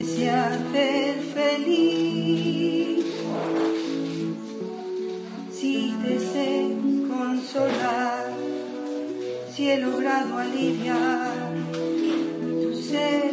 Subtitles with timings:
[0.00, 3.04] Se hace feliz
[5.50, 6.68] si te sé
[7.08, 8.32] consolar,
[9.52, 11.34] si he logrado aliviar
[12.40, 13.27] tu ser.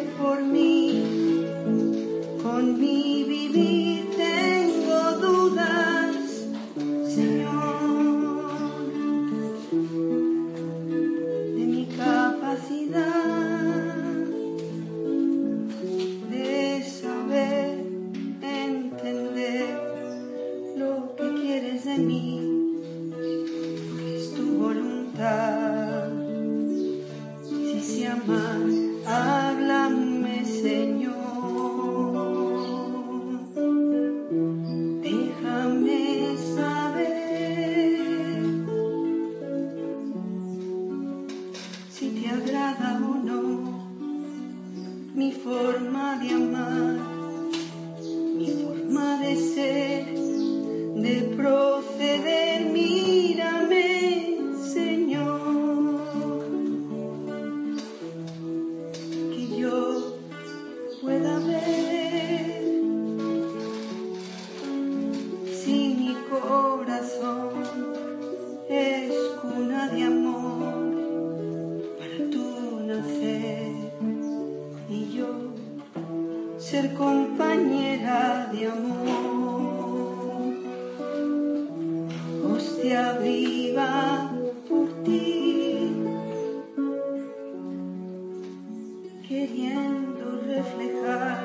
[89.35, 91.43] queriendo reflejar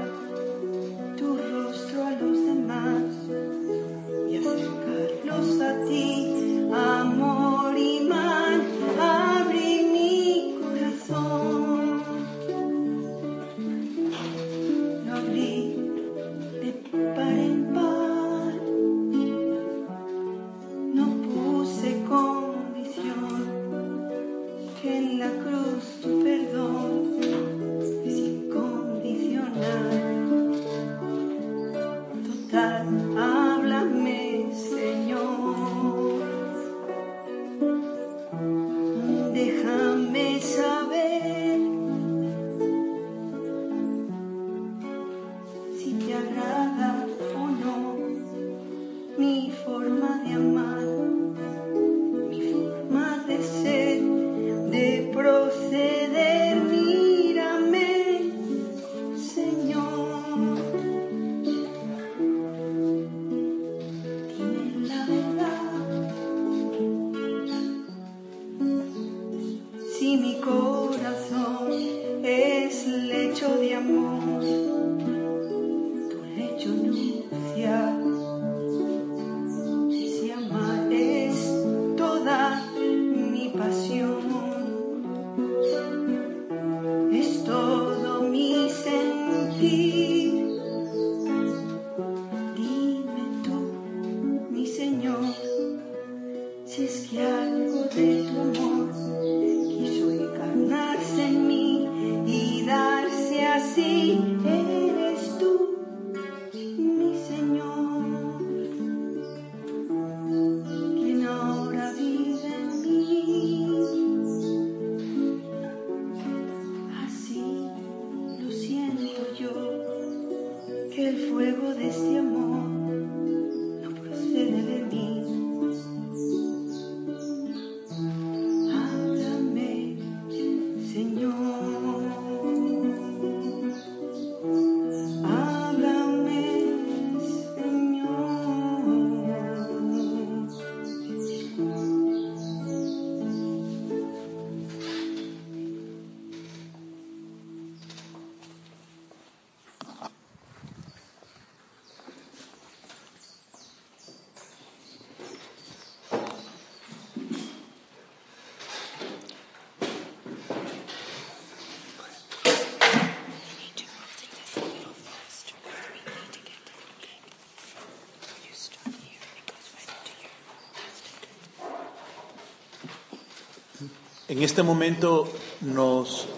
[174.30, 175.28] En este momento
[175.60, 176.28] nos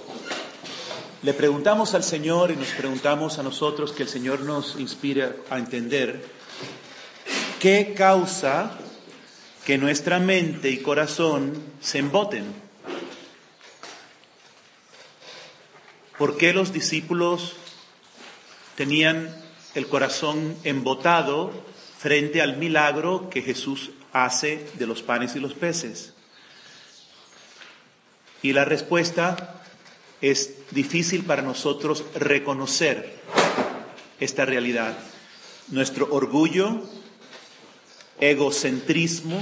[1.23, 5.59] le preguntamos al Señor y nos preguntamos a nosotros que el Señor nos inspire a
[5.59, 6.25] entender
[7.61, 8.79] qué causa
[9.67, 11.53] que nuestra mente y corazón
[11.83, 12.47] se emboten.
[16.17, 17.57] ¿Por qué los discípulos
[18.75, 19.37] tenían
[19.75, 21.53] el corazón embotado
[21.99, 26.15] frente al milagro que Jesús hace de los panes y los peces?
[28.43, 29.63] Y la respuesta
[30.21, 33.15] es difícil para nosotros reconocer
[34.19, 34.99] esta realidad.
[35.69, 36.83] Nuestro orgullo,
[38.21, 39.41] egocentrismo,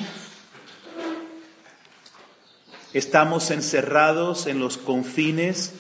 [2.93, 5.73] estamos encerrados en los confines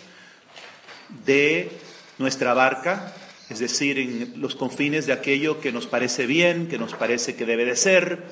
[1.26, 1.70] de
[2.18, 3.14] nuestra barca,
[3.48, 7.46] es decir, en los confines de aquello que nos parece bien, que nos parece que
[7.46, 8.22] debe de ser,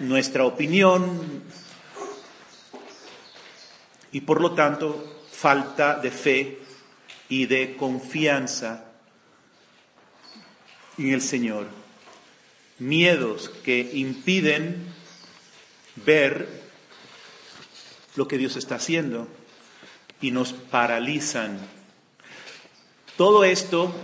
[0.00, 1.42] nuestra opinión,
[4.16, 6.58] y por lo tanto falta de fe
[7.28, 8.86] y de confianza
[10.96, 11.66] en el Señor.
[12.78, 14.86] Miedos que impiden
[15.96, 16.48] ver
[18.14, 19.28] lo que Dios está haciendo
[20.22, 21.58] y nos paralizan.
[23.18, 23.94] Todo esto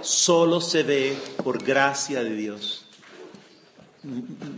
[0.00, 2.86] solo se ve por gracia de Dios.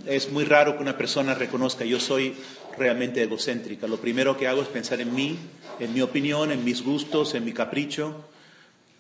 [0.05, 2.37] Es muy raro que una persona reconozca, yo soy
[2.79, 3.87] realmente egocéntrica.
[3.87, 5.37] Lo primero que hago es pensar en mí,
[5.81, 8.25] en mi opinión, en mis gustos, en mi capricho.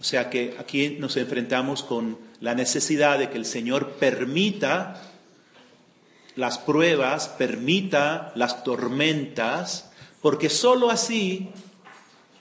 [0.00, 5.02] O sea que aquí nos enfrentamos con la necesidad de que el Señor permita
[6.34, 9.90] las pruebas, permita las tormentas,
[10.20, 11.48] porque sólo así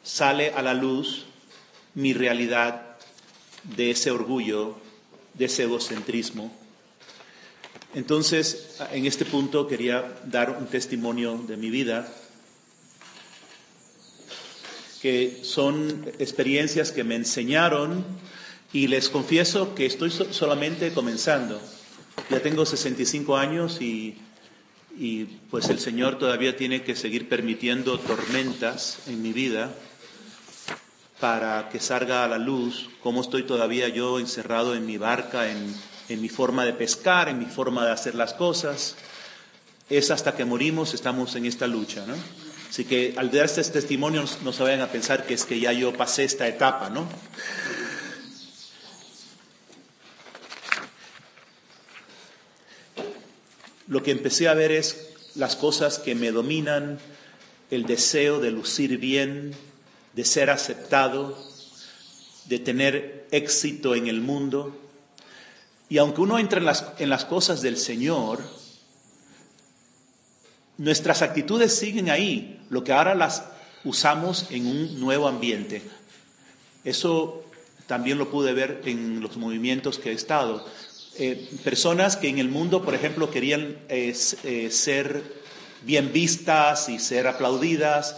[0.04, 1.26] sale a la luz
[1.94, 2.98] mi realidad
[3.64, 4.78] de ese orgullo,
[5.34, 6.52] de ese egocentrismo.
[7.96, 12.14] Entonces, en este punto quería dar un testimonio de mi vida,
[15.02, 18.04] que son experiencias que me enseñaron
[18.74, 21.62] y les confieso que estoy solamente comenzando.
[22.30, 24.18] Ya tengo 65 años y,
[25.50, 29.74] pues el Señor todavía tiene que seguir permitiendo tormentas en mi vida
[31.22, 35.74] para que salga a la luz cómo estoy todavía yo encerrado en mi barca, en,
[36.10, 38.96] en mi forma de pescar, en mi forma de hacer las cosas.
[39.90, 42.16] Es hasta que morimos estamos en esta lucha, ¿no?
[42.70, 45.72] Así que al dar estos testimonios no se vayan a pensar que es que ya
[45.72, 47.08] yo pasé esta etapa, ¿no?
[53.88, 56.98] Lo que empecé a ver es las cosas que me dominan,
[57.70, 59.56] el deseo de lucir bien,
[60.14, 61.38] de ser aceptado,
[62.46, 64.85] de tener éxito en el mundo,
[65.88, 68.40] y aunque uno entra en las, en las cosas del Señor,
[70.78, 73.46] nuestras actitudes siguen ahí, lo que ahora las
[73.84, 75.84] usamos en un nuevo ambiente.
[76.84, 77.44] Eso
[77.88, 80.66] también lo pude ver en los movimientos que he estado.
[81.18, 85.24] Eh, personas que en el mundo, por ejemplo, querían eh, eh, ser
[85.84, 88.18] bien vistas y ser aplaudidas,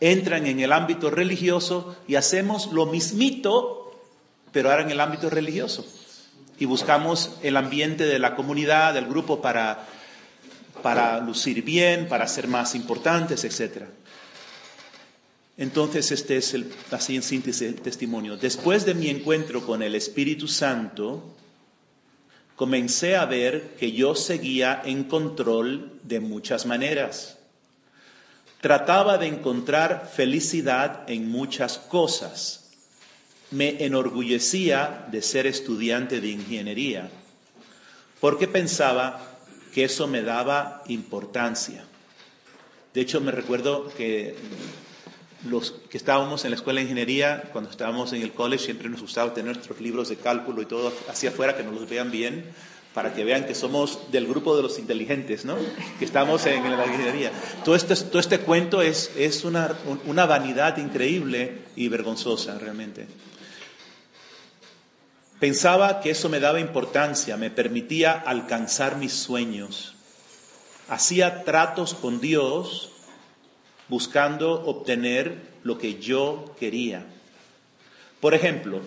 [0.00, 4.00] entran en el ámbito religioso y hacemos lo mismito,
[4.52, 5.84] pero ahora en el ámbito religioso
[6.58, 9.86] y buscamos el ambiente de la comunidad, del grupo para,
[10.82, 13.84] para lucir bien, para ser más importantes, etc.
[15.56, 18.36] Entonces, este es el, así en síntesis el testimonio.
[18.36, 21.36] Después de mi encuentro con el Espíritu Santo,
[22.56, 27.38] comencé a ver que yo seguía en control de muchas maneras.
[28.60, 32.67] Trataba de encontrar felicidad en muchas cosas
[33.50, 37.10] me enorgullecía de ser estudiante de ingeniería,
[38.20, 39.38] porque pensaba
[39.72, 41.84] que eso me daba importancia.
[42.94, 44.34] De hecho, me recuerdo que
[45.48, 49.00] los que estábamos en la escuela de ingeniería, cuando estábamos en el college, siempre nos
[49.00, 52.44] gustaba tener nuestros libros de cálculo y todo hacia afuera, que nos los vean bien,
[52.92, 55.56] para que vean que somos del grupo de los inteligentes, ¿no?
[55.98, 57.30] Que estamos en la ingeniería.
[57.64, 59.76] Todo este, todo este cuento es, es una,
[60.06, 63.06] una vanidad increíble y vergonzosa, realmente.
[65.40, 69.94] Pensaba que eso me daba importancia, me permitía alcanzar mis sueños.
[70.88, 72.90] Hacía tratos con Dios
[73.88, 77.06] buscando obtener lo que yo quería.
[78.20, 78.80] Por ejemplo,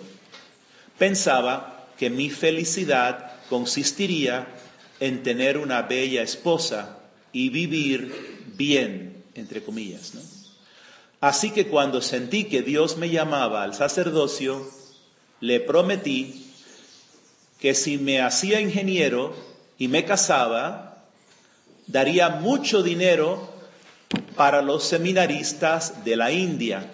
[0.98, 4.46] pensaba que mi felicidad consistiría
[5.00, 6.98] en tener una bella esposa
[7.32, 10.12] y vivir bien, entre comillas.
[11.20, 14.68] Así que cuando sentí que Dios me llamaba al sacerdocio,
[15.40, 16.41] le prometí
[17.62, 19.36] que si me hacía ingeniero
[19.78, 21.04] y me casaba,
[21.86, 23.54] daría mucho dinero
[24.34, 26.90] para los seminaristas de la India.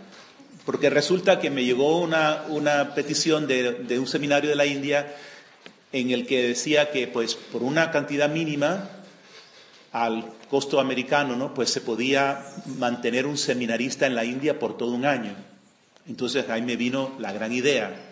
[0.67, 5.17] Porque resulta que me llegó una, una petición de, de, un seminario de la India
[5.91, 8.91] en el que decía que pues por una cantidad mínima
[9.91, 11.55] al costo americano, ¿no?
[11.55, 15.35] Pues se podía mantener un seminarista en la India por todo un año.
[16.07, 18.08] Entonces ahí me vino la gran idea.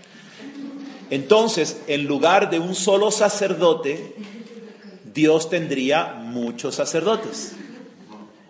[1.11, 4.15] Entonces, en lugar de un solo sacerdote,
[5.05, 7.55] Dios tendría muchos sacerdotes.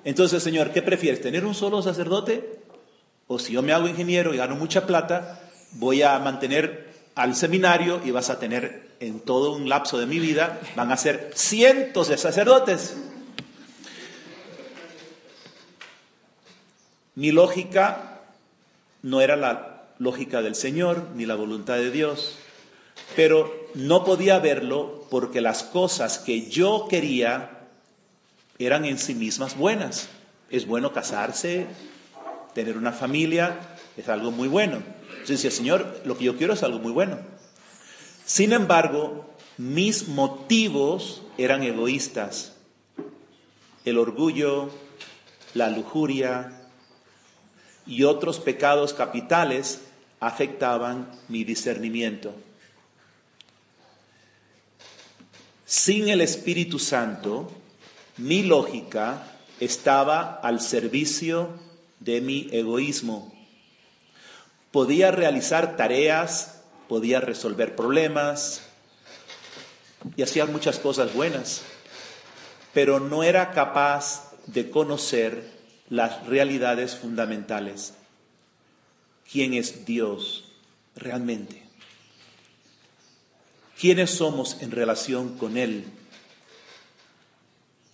[0.05, 1.21] Entonces, Señor, ¿qué prefieres?
[1.21, 2.61] ¿Tener un solo sacerdote?
[3.27, 5.41] O si yo me hago ingeniero y gano mucha plata,
[5.73, 10.19] voy a mantener al seminario y vas a tener en todo un lapso de mi
[10.19, 12.97] vida, van a ser cientos de sacerdotes.
[17.15, 18.21] Mi lógica
[19.03, 22.39] no era la lógica del Señor ni la voluntad de Dios,
[23.15, 27.69] pero no podía verlo porque las cosas que yo quería
[28.59, 30.09] eran en sí mismas buenas.
[30.51, 31.67] Es bueno casarse,
[32.55, 33.59] tener una familia,
[33.97, 34.83] es algo muy bueno.
[35.11, 37.19] Entonces decía, Señor, lo que yo quiero es algo muy bueno.
[38.25, 42.55] Sin embargo, mis motivos eran egoístas.
[43.85, 44.71] El orgullo,
[45.55, 46.53] la lujuria
[47.87, 49.83] y otros pecados capitales
[50.21, 52.35] afectaban mi discernimiento.
[55.67, 57.51] Sin el Espíritu Santo,
[58.19, 61.49] mi lógica estaba al servicio
[61.99, 63.35] de mi egoísmo.
[64.71, 68.63] Podía realizar tareas, podía resolver problemas
[70.17, 71.63] y hacía muchas cosas buenas,
[72.73, 75.51] pero no era capaz de conocer
[75.89, 77.95] las realidades fundamentales.
[79.29, 80.45] ¿Quién es Dios
[80.95, 81.66] realmente?
[83.79, 85.85] ¿Quiénes somos en relación con Él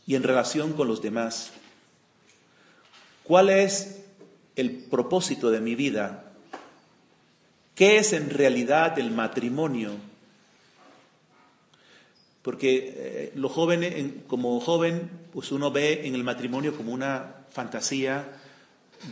[0.07, 1.51] y en relación con los demás?
[3.25, 4.05] ¿Cuál es
[4.55, 6.33] el propósito de mi vida?
[7.75, 9.91] ¿Qué es en realidad el matrimonio?
[12.43, 18.41] Porque eh, lo joven, como joven, pues uno ve en el matrimonio como una fantasía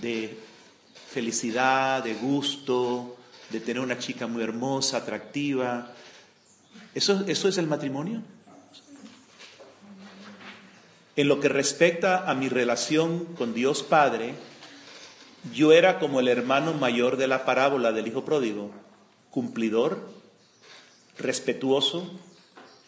[0.00, 0.36] de
[1.08, 3.16] felicidad, de gusto,
[3.50, 5.94] de tener una chica muy hermosa, atractiva,
[6.94, 8.22] ¿Eso, es el matrimonio?
[11.16, 14.34] En lo que respecta a mi relación con Dios Padre,
[15.54, 18.72] yo era como el hermano mayor de la parábola del Hijo Pródigo,
[19.30, 20.10] cumplidor,
[21.16, 22.10] respetuoso,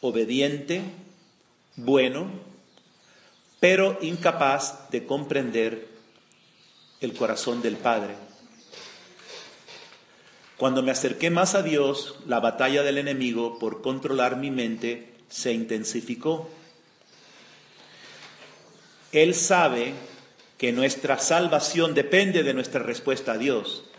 [0.00, 0.82] obediente,
[1.76, 2.28] bueno,
[3.60, 5.88] pero incapaz de comprender
[7.00, 8.16] el corazón del Padre.
[10.62, 15.52] Cuando me acerqué más a Dios, la batalla del enemigo por controlar mi mente se
[15.52, 16.48] intensificó.
[19.10, 19.92] Él sabe
[20.58, 23.90] que nuestra salvación depende de nuestra respuesta a Dios,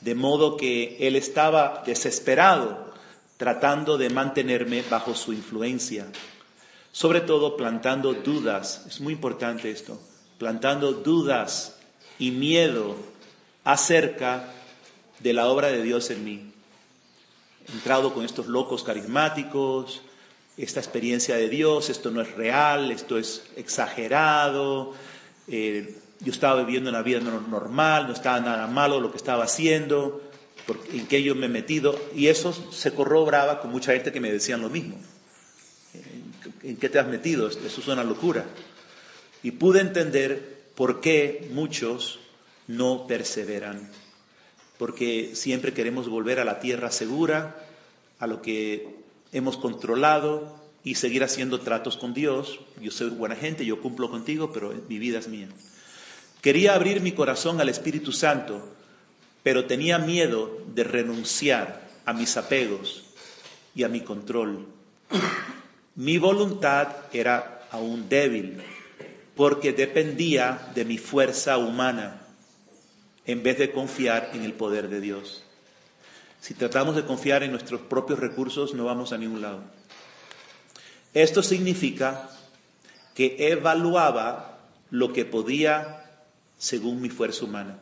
[0.00, 2.94] de modo que Él estaba desesperado
[3.36, 6.06] tratando de mantenerme bajo su influencia,
[6.92, 10.00] sobre todo plantando dudas, es muy importante esto,
[10.38, 11.80] plantando dudas
[12.20, 12.94] y miedo
[13.64, 14.52] acerca
[15.20, 16.52] de la obra de Dios en mí.
[17.72, 20.02] entrado con estos locos carismáticos,
[20.56, 24.94] esta experiencia de Dios, esto no es real, esto es exagerado,
[25.48, 30.22] eh, yo estaba viviendo una vida normal, no estaba nada malo lo que estaba haciendo,
[30.92, 34.32] en que yo me he metido, y eso se corroboraba con mucha gente que me
[34.32, 34.96] decían lo mismo.
[36.62, 37.48] ¿En qué te has metido?
[37.48, 38.44] Eso es una locura.
[39.42, 42.18] Y pude entender por qué muchos
[42.66, 43.90] no perseveran
[44.78, 47.56] porque siempre queremos volver a la tierra segura,
[48.18, 48.96] a lo que
[49.32, 50.54] hemos controlado
[50.84, 52.60] y seguir haciendo tratos con Dios.
[52.80, 55.48] Yo soy buena gente, yo cumplo contigo, pero mi vida es mía.
[56.40, 58.72] Quería abrir mi corazón al Espíritu Santo,
[59.42, 63.04] pero tenía miedo de renunciar a mis apegos
[63.74, 64.66] y a mi control.
[65.94, 68.58] Mi voluntad era aún débil,
[69.34, 72.25] porque dependía de mi fuerza humana
[73.26, 75.42] en vez de confiar en el poder de Dios.
[76.40, 79.60] Si tratamos de confiar en nuestros propios recursos, no vamos a ningún lado.
[81.12, 82.30] Esto significa
[83.14, 84.58] que evaluaba
[84.90, 86.04] lo que podía
[86.58, 87.78] según mi fuerza humana.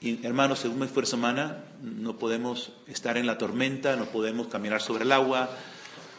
[0.00, 4.82] Y hermanos, según mi fuerza humana, no podemos estar en la tormenta, no podemos caminar
[4.82, 5.48] sobre el agua.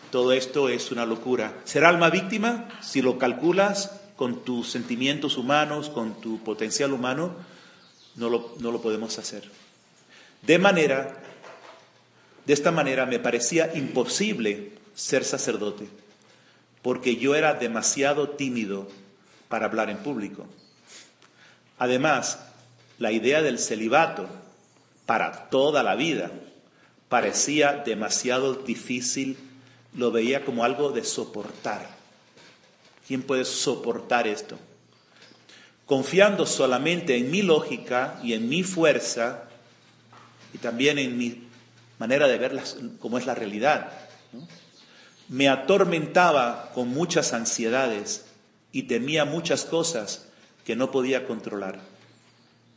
[0.10, 1.54] Todo esto es una locura.
[1.66, 2.70] ¿Será alma víctima?
[2.82, 7.36] Si lo calculas con tus sentimientos humanos, con tu potencial humano,
[8.16, 9.50] no lo, podemos hacer.
[10.42, 11.18] De manera,
[12.46, 15.88] de esta manera me parecía imposible ser sacerdote,
[16.82, 18.88] porque yo era demasiado tímido
[19.48, 20.46] para hablar en público.
[21.80, 22.40] Además,
[23.00, 24.28] la idea del celibato
[25.06, 26.32] para toda la vida
[27.10, 29.38] parecía demasiado difícil,
[29.96, 31.88] lo veía como algo de soportar.
[33.08, 34.58] ¿Quién puede soportar esto?
[35.86, 39.46] Confiando solamente en mi lógica y en mi fuerza,
[40.54, 41.48] y también en mi
[42.00, 43.92] manera de ver las, cómo es la realidad.
[45.30, 48.26] Me atormentaba con muchas ansiedades
[48.72, 50.28] y temía muchas cosas
[50.66, 51.80] que no podía controlar.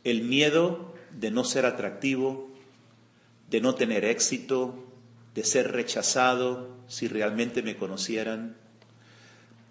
[0.03, 2.49] El miedo de no ser atractivo,
[3.49, 4.83] de no tener éxito,
[5.35, 8.55] de ser rechazado si realmente me conocieran.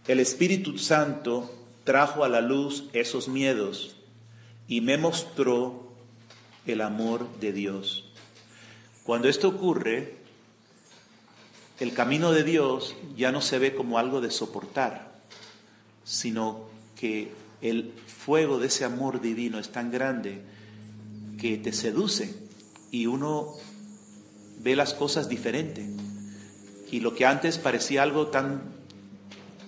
[0.07, 1.56] El Espíritu Santo
[1.87, 3.97] trajo a la luz esos miedos
[4.67, 5.93] y me mostró
[6.67, 8.11] el amor de Dios.
[9.05, 10.17] Cuando esto ocurre,
[11.79, 15.15] el camino de Dios ya no se ve como algo de soportar,
[16.03, 16.65] sino
[16.97, 20.43] que el fuego de ese amor divino es tan grande
[21.39, 22.35] que te seduce
[22.91, 23.55] y uno
[24.59, 25.89] ve las cosas diferente.
[26.91, 28.75] Y lo que antes parecía algo tan,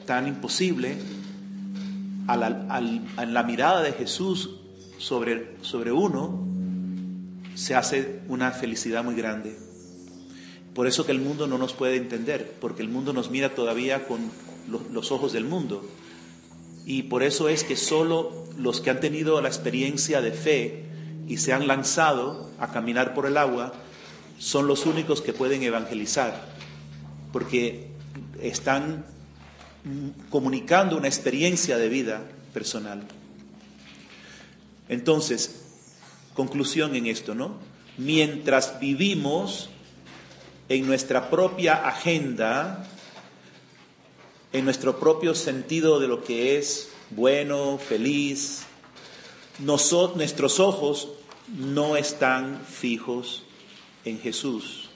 [0.05, 0.97] tan imposible,
[2.29, 2.51] a la,
[3.27, 4.51] la mirada de Jesús
[4.99, 6.47] sobre, sobre uno,
[7.55, 9.57] se hace una felicidad muy grande.
[10.75, 14.07] Por eso que el mundo no nos puede entender, porque el mundo nos mira todavía
[14.07, 14.31] con
[14.93, 15.89] los ojos del mundo.
[16.85, 20.85] Y por eso es que solo los que han tenido la experiencia de fe
[21.27, 23.73] y se han lanzado a caminar por el agua
[24.39, 26.45] son los únicos que pueden evangelizar,
[27.33, 27.89] porque
[28.41, 29.05] están
[30.31, 33.03] comunicando una experiencia de vida personal.
[34.89, 35.63] Entonces,
[36.35, 37.57] conclusión en esto, ¿no?
[37.97, 39.71] Mientras vivimos
[40.69, 42.87] en nuestra propia agenda,
[44.53, 48.63] en nuestro propio sentido de lo que es bueno, feliz,
[49.59, 51.09] nuestros ojos
[51.57, 53.45] no están fijos
[54.05, 54.88] en Jesús.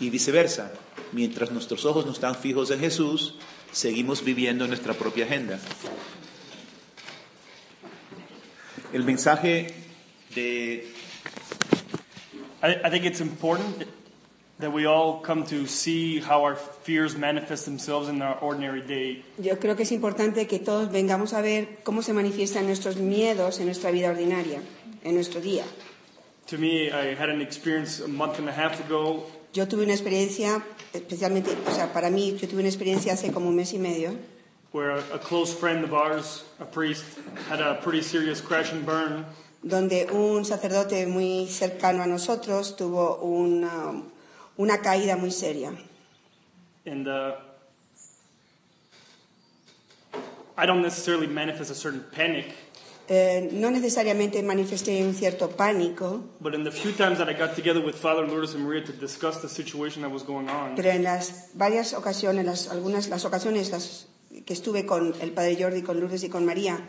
[0.00, 0.72] Y viceversa,
[1.12, 3.34] mientras nuestros ojos no están fijos en Jesús,
[3.72, 5.58] seguimos viviendo en nuestra propia agenda.
[8.92, 9.74] El mensaje
[10.34, 10.86] de
[12.62, 13.86] I, I think it's important
[14.58, 19.24] that we all come to see how our fears manifest themselves in our ordinary day.
[19.38, 23.60] Yo creo que es importante que todos vengamos a ver cómo se manifiestan nuestros miedos
[23.60, 24.60] en nuestra vida ordinaria,
[25.04, 25.64] en nuestro día.
[26.48, 29.92] To me, I had an experience a month and a half ago Yo tuve una
[29.92, 33.78] experiencia, especialmente, o sea, para mí, yo tuve una experiencia hace como un mes y
[33.78, 34.16] medio,
[34.72, 37.04] where a, a close friend of ours, a priest,
[37.48, 39.24] had a pretty serious crash and burn.
[39.62, 44.02] donde un sacerdote muy cercano a nosotros tuvo una,
[44.56, 45.72] una caída muy seria.
[46.86, 47.32] And uh,
[50.56, 52.54] I don't necessarily manifest a certain panic,
[53.10, 57.54] Eh, no necesariamente manifesté un cierto pánico, but in the few times that I got
[57.54, 60.90] together with Father Lourdes and Maria to discuss the situation that was going on, pero
[60.90, 64.08] en las varias ocasiones, las, algunas las ocasiones las
[64.44, 66.80] que estuve con el padre Jordi, con Lourdes y con María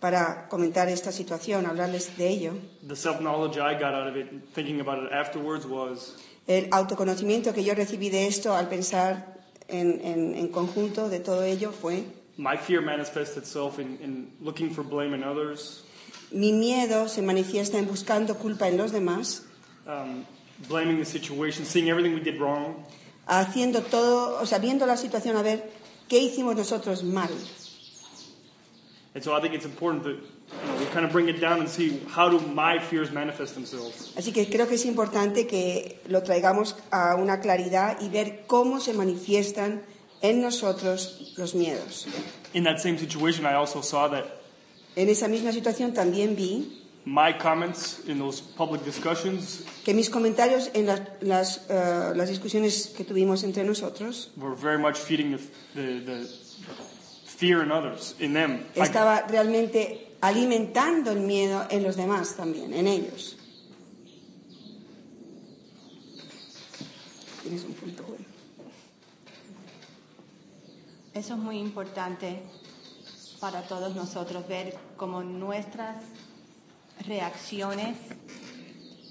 [0.00, 2.52] para comentar esta situación, hablarles de ello,
[2.88, 6.16] the self knowledge I got out of it, and thinking about it afterwards, was
[6.48, 9.36] el autoconocimiento que yo recibí de esto al pensar
[9.68, 12.02] en, en- en conjunto de todo ello fue
[12.38, 15.82] my fear manifests itself in, in looking for blame in others,
[16.30, 19.42] mi miedo se manifiesta en buscando culpa en los demás,
[19.86, 20.24] um,
[20.68, 22.84] blaming the situation, seeing everything we did wrong,
[23.26, 25.70] haciendo todo, o sea, viendo la situación a ver
[26.08, 27.30] qué hicimos nosotros mal.
[29.14, 31.60] And so I think it's important that you know, we kind of bring it down
[31.60, 34.12] and see how do my fears manifest themselves.
[34.16, 38.80] Así que creo que es importante que lo traigamos a una claridad y ver cómo
[38.80, 39.82] se manifiestan
[40.22, 42.06] en nosotros los miedos.
[42.54, 44.24] In that same situation, I also saw that
[44.96, 50.70] En esa misma situación también vi my comments in those public discussions que mis comentarios
[50.74, 55.38] en las, las, eh, las discusiones que tuvimos entre nosotros were very much feeding the,
[55.74, 56.28] the, the
[57.24, 58.64] fear in others, in them.
[58.76, 63.36] I- estaba realmente alimentando el miedo en los demás también, en ellos.
[67.42, 68.24] Tienes un punto bueno.
[71.18, 72.38] Eso es muy importante
[73.40, 75.96] para todos nosotros ver cómo nuestras
[77.08, 77.96] reacciones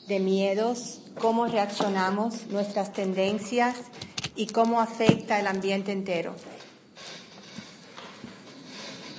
[0.07, 3.75] de miedos, cómo reaccionamos, nuestras tendencias
[4.37, 6.33] y cómo afecta el ambiente entero.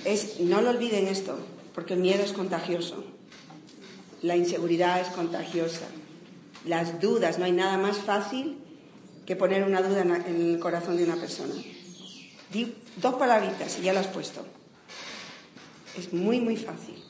[0.03, 1.37] Es, no lo olviden esto,
[1.75, 3.03] porque el miedo es contagioso.
[4.23, 5.85] La inseguridad es contagiosa.
[6.65, 8.57] Las dudas, no hay nada más fácil
[9.27, 11.53] que poner una duda en, el corazón de una persona.
[12.97, 14.45] Dos palabritas y ya lo has puesto.
[15.97, 17.03] Es muy, muy fácil.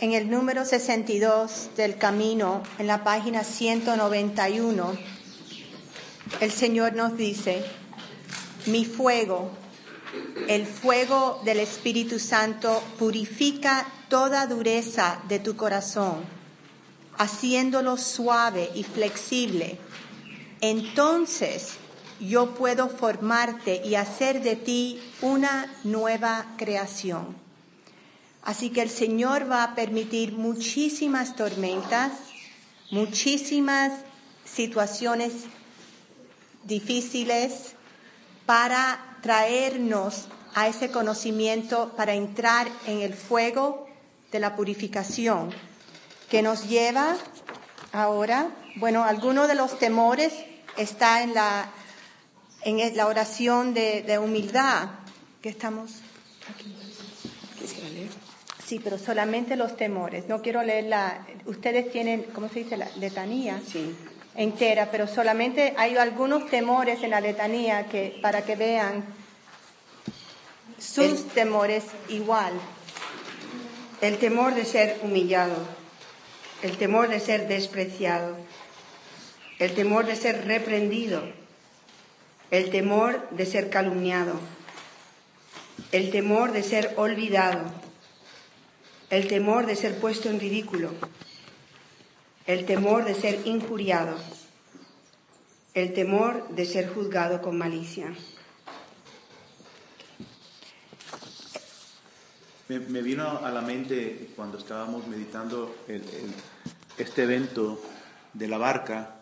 [0.00, 4.96] En el número 62 del camino, en la página 191,
[6.40, 7.64] el Señor nos dice,
[8.66, 9.50] mi fuego
[10.48, 16.16] el fuego del Espíritu Santo purifica toda dureza de tu corazón,
[17.16, 19.78] haciéndolo suave y flexible.
[20.60, 21.74] Entonces
[22.20, 27.36] yo puedo formarte y hacer de ti una nueva creación.
[28.42, 32.12] Así que el Señor va a permitir muchísimas tormentas,
[32.90, 33.92] muchísimas
[34.44, 35.32] situaciones
[36.64, 37.74] difíciles
[38.46, 43.88] para traernos a ese conocimiento, para entrar en el fuego
[44.30, 45.50] de la purificación,
[46.28, 47.16] que nos lleva
[47.92, 50.32] ahora, bueno, algunos de los temores
[50.76, 51.70] está en la,
[52.64, 54.88] en la oración de, de humildad,
[55.42, 55.90] que estamos
[56.52, 56.74] aquí.
[57.58, 58.08] Quisiera leer.
[58.64, 60.26] Sí, pero solamente los temores.
[60.28, 61.26] No quiero leer la.
[61.46, 62.76] Ustedes tienen, ¿cómo se dice?
[62.78, 63.94] La letanía Sí.
[64.34, 69.04] entera, pero solamente hay algunos temores en la letanía que para que vean
[70.78, 72.52] sus El- temores igual.
[74.00, 75.54] El temor de ser humillado,
[76.62, 78.36] el temor de ser despreciado,
[79.58, 81.22] el temor de ser reprendido,
[82.54, 84.38] el temor de ser calumniado,
[85.90, 87.64] el temor de ser olvidado,
[89.10, 90.92] el temor de ser puesto en ridículo,
[92.46, 94.16] el temor de ser injuriado,
[95.74, 98.14] el temor de ser juzgado con malicia.
[102.68, 105.74] Me, vino a la mente cuando estábamos meditando
[106.98, 107.82] este evento
[108.32, 109.16] de la barca,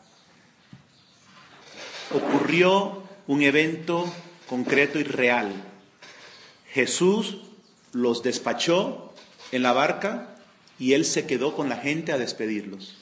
[2.15, 4.13] ocurrió un evento
[4.49, 5.53] concreto y real.
[6.71, 7.39] Jesús
[7.93, 9.13] los despachó
[9.53, 10.35] en la barca
[10.79, 12.97] y él se quedó con la gente a despedirlos.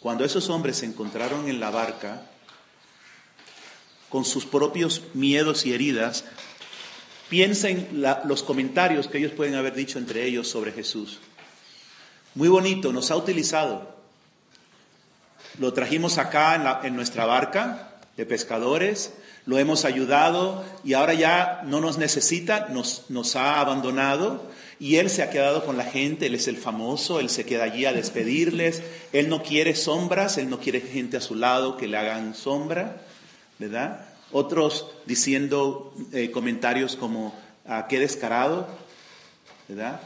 [0.00, 2.26] Cuando esos hombres se encontraron en la barca,
[4.08, 6.24] con sus propios miedos y heridas,
[7.30, 11.18] piensen la- los comentarios que ellos pueden haber dicho entre ellos sobre Jesús.
[12.34, 13.96] Muy bonito, nos ha utilizado.
[15.58, 19.12] Lo trajimos acá en, nuestra barca de pescadores,
[19.44, 25.10] lo hemos ayudado y ahora ya no nos necesita, nos, nos ha abandonado y él
[25.10, 27.92] se ha quedado con la gente, él es el famoso, él se queda allí a
[27.92, 32.34] despedirles, él no quiere sombras, él no quiere gente a su lado que le hagan
[32.34, 33.02] sombra,
[33.58, 34.06] ¿verdad?
[34.32, 37.34] Otros diciendo eh, comentarios como,
[37.66, 38.66] ah, qué descarado,
[39.68, 40.00] ¿verdad?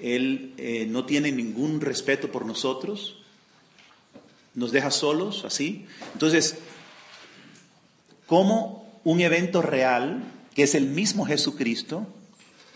[0.00, 3.16] Él eh, no tiene ningún respeto por nosotros,
[4.54, 5.86] nos deja solos, así.
[6.12, 6.58] Entonces,
[8.28, 10.22] ¿cómo un evento real,
[10.54, 12.06] que es el mismo Jesucristo,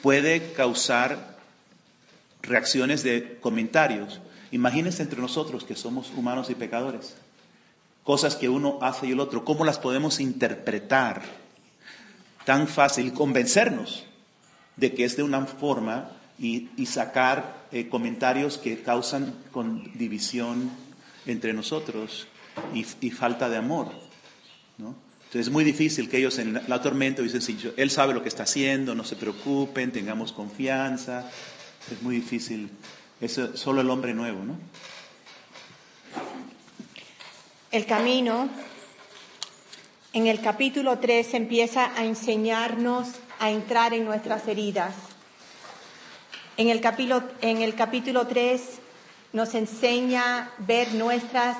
[0.02, 1.36] puede causar
[2.42, 4.20] reacciones de comentarios?
[4.50, 7.14] Imagínense entre nosotros que somos humanos y pecadores.
[8.02, 11.22] Cosas que uno hace y el otro, ¿cómo las podemos interpretar?
[12.44, 14.06] Tan fácil convencernos
[14.76, 20.70] de que es de una forma y, sacar eh, comentarios que causan con división
[21.26, 22.26] entre nosotros
[22.74, 23.92] y, y falta de amor.
[24.78, 24.96] ¿no?
[25.32, 28.22] Entonces es muy difícil que ellos en la, tormenta dicen, sí, yo- él sabe lo
[28.22, 31.26] que está haciendo, no se preocupen, tengamos confianza.
[31.90, 32.68] Es muy difícil.
[33.18, 34.58] Eso solo el hombre nuevo, ¿no?
[37.70, 38.50] El camino
[40.12, 44.94] en el capítulo 3 empieza a enseñarnos a entrar en nuestras heridas.
[46.58, 48.60] En el capítulo, en el capítulo 3
[49.32, 51.56] nos enseña a ver nuestras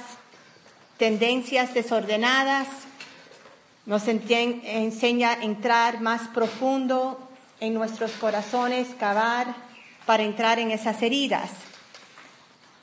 [0.98, 2.68] tendencias desordenadas,
[3.86, 7.18] nos enseña a entrar más profundo
[7.60, 9.54] en nuestros corazones, cavar
[10.06, 11.50] para entrar en esas heridas.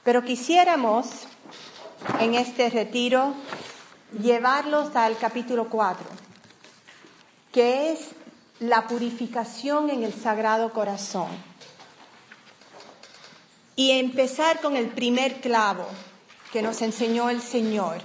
[0.03, 1.05] Pero quisiéramos
[2.19, 3.33] en este retiro
[4.21, 6.05] llevarlos al capítulo 4,
[7.51, 8.09] que es
[8.59, 11.29] la purificación en el Sagrado Corazón.
[13.75, 15.87] Y empezar con el primer clavo
[16.51, 18.01] que nos enseñó el Señor,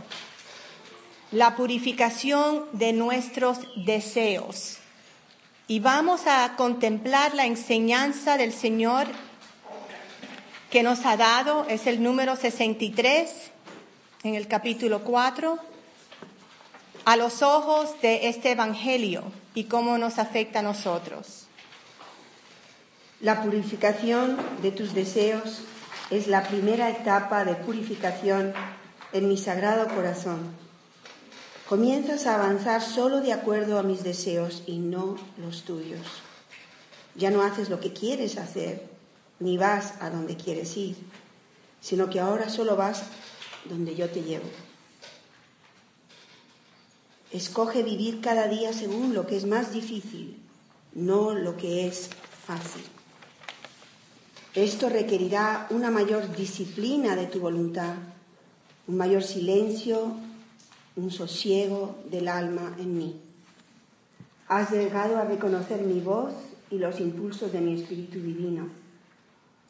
[1.34, 4.78] la purificación de nuestros deseos.
[5.66, 9.08] Y vamos a contemplar la enseñanza del Señor
[10.70, 13.50] que nos ha dado, es el número 63
[14.22, 15.58] en el capítulo 4,
[17.04, 21.46] a los ojos de este Evangelio y cómo nos afecta a nosotros.
[23.20, 25.62] La purificación de tus deseos
[26.10, 28.54] es la primera etapa de purificación
[29.12, 30.63] en mi sagrado corazón.
[31.68, 36.07] Comienzas a avanzar solo de acuerdo a mis deseos y no los tuyos.
[37.14, 38.87] Ya no haces lo que quieres hacer,
[39.40, 40.94] ni vas a donde quieres ir,
[41.81, 43.05] sino que ahora solo vas
[43.64, 44.44] donde yo te llevo.
[47.33, 50.42] Escoge vivir cada día según lo que es más difícil,
[50.92, 52.11] no lo que es
[52.46, 52.85] fácil.
[54.55, 57.94] Esto requerirá una mayor disciplina de tu voluntad,
[58.87, 60.14] un mayor silencio,
[60.96, 63.20] un sosiego del alma en mí.
[64.48, 66.35] Has llegado a reconocer mi voz
[66.70, 68.68] y los impulsos de mi espíritu divino.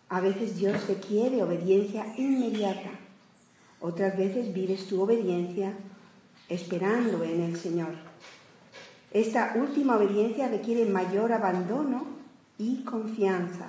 [0.09, 2.91] A veces Dios requiere obediencia inmediata,
[3.81, 5.75] otras veces vives tu obediencia
[6.49, 7.95] esperando en el Señor.
[9.11, 12.05] Esta última obediencia requiere mayor abandono
[12.59, 13.69] y confianza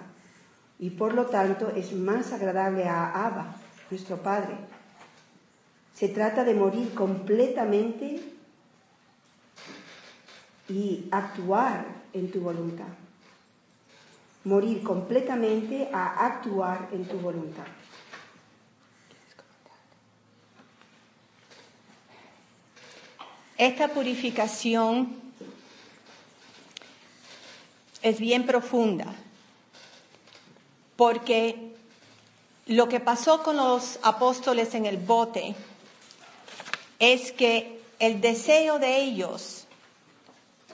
[0.79, 3.55] y por lo tanto es más agradable a Abba,
[3.89, 4.55] nuestro Padre.
[5.95, 8.21] Se trata de morir completamente
[10.67, 12.87] y actuar en tu voluntad.
[14.43, 17.65] Morir completamente a actuar en tu voluntad.
[23.57, 25.15] Esta purificación
[28.01, 29.15] es bien profunda,
[30.97, 31.73] porque
[32.65, 35.55] lo que pasó con los apóstoles en el bote
[36.99, 39.67] es que el deseo de ellos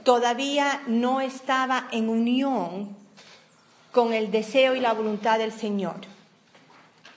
[0.04, 2.96] todavía no estaba en unión
[3.92, 5.96] con el deseo y la voluntad del Señor.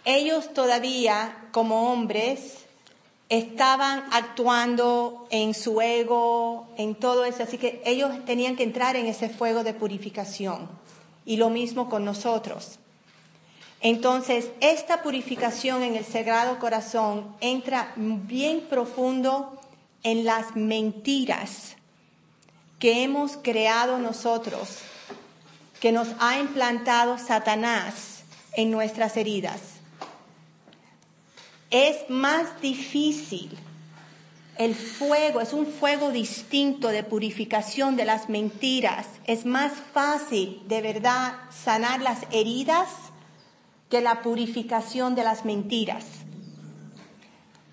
[0.04, 2.64] Ellos todavía, como hombres,
[3.28, 9.06] estaban actuando en su ego, en todo eso, así que ellos tenían que entrar en
[9.06, 10.68] ese fuego de purificación.
[11.24, 12.78] Y lo mismo con nosotros.
[13.85, 19.61] Entonces, esta purificación en el Sagrado Corazón entra bien profundo
[20.03, 21.77] en las mentiras
[22.79, 24.79] que hemos creado nosotros,
[25.81, 28.23] que nos ha implantado Satanás
[28.55, 29.61] en nuestras heridas.
[31.70, 33.51] Es más difícil
[34.57, 39.07] el fuego, es un fuego distinto de purificación de las mentiras.
[39.27, 42.88] Es más fácil de verdad sanar las heridas
[43.94, 46.04] que la purificación de las mentiras.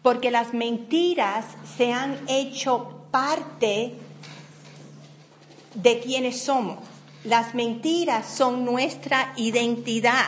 [0.04, 3.96] Porque las mentiras se han hecho parte
[5.74, 6.78] de quienes somos.
[7.24, 10.28] Las mentiras son nuestra identidad,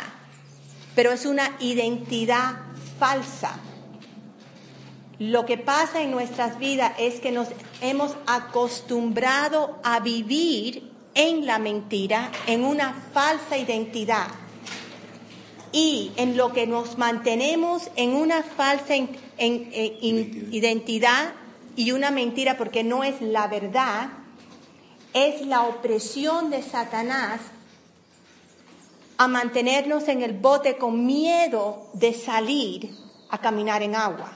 [0.96, 2.56] pero es una identidad
[2.98, 3.60] falsa.
[5.20, 7.50] Lo que pasa en nuestras vidas es que nos
[7.82, 14.43] hemos acostumbrado a vivir en la mentira, en una falsa identidad.
[15.74, 18.94] Y en lo que nos mantenemos en una falsa
[19.38, 21.34] identidad
[21.76, 24.10] y una mentira porque no es la verdad,
[25.14, 27.42] es la opresión de Satanás
[29.18, 32.96] a mantenernos en el bote con miedo de salir
[33.30, 34.32] a caminar en agua.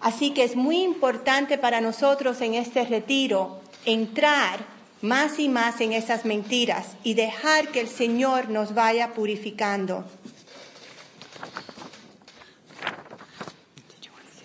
[0.00, 4.64] Así que es muy importante para nosotros en este retiro entrar
[5.02, 10.04] más y más en esas mentiras y dejar que el Señor nos vaya purificando.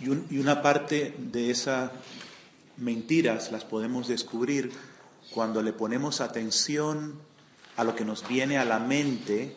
[0.06, 1.90] Y, una parte de esas
[2.78, 4.72] mentiras las podemos descubrir
[5.32, 7.16] cuando le ponemos atención
[7.76, 9.56] a lo que nos viene a la mente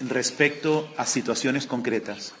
[0.00, 2.34] respecto a situaciones concretas.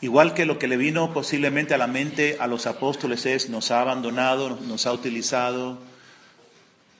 [0.00, 3.72] Igual que lo que le vino posiblemente a la mente a los apóstoles es, nos
[3.72, 5.78] ha abandonado, nos ha utilizado,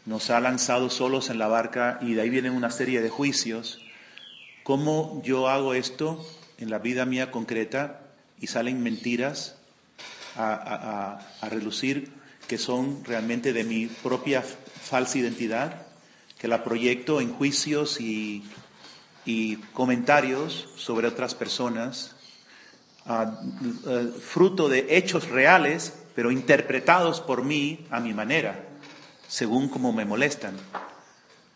[0.05, 3.79] nos ha lanzado solos en la barca y de ahí vienen una serie de juicios.
[4.65, 6.27] ¿Cómo yo hago esto
[6.63, 8.01] en la vida mía concreta
[8.41, 9.57] y salen mentiras
[10.37, 15.87] a, a relucir que son realmente de mi propia falsa identidad,
[16.39, 18.45] que la proyecto en juicios y,
[19.73, 22.17] comentarios sobre otras personas,
[23.07, 23.41] ah,
[23.87, 28.65] eh, fruto de hechos reales, pero interpretados por mí a mi manera,
[29.29, 30.57] según como me molestan.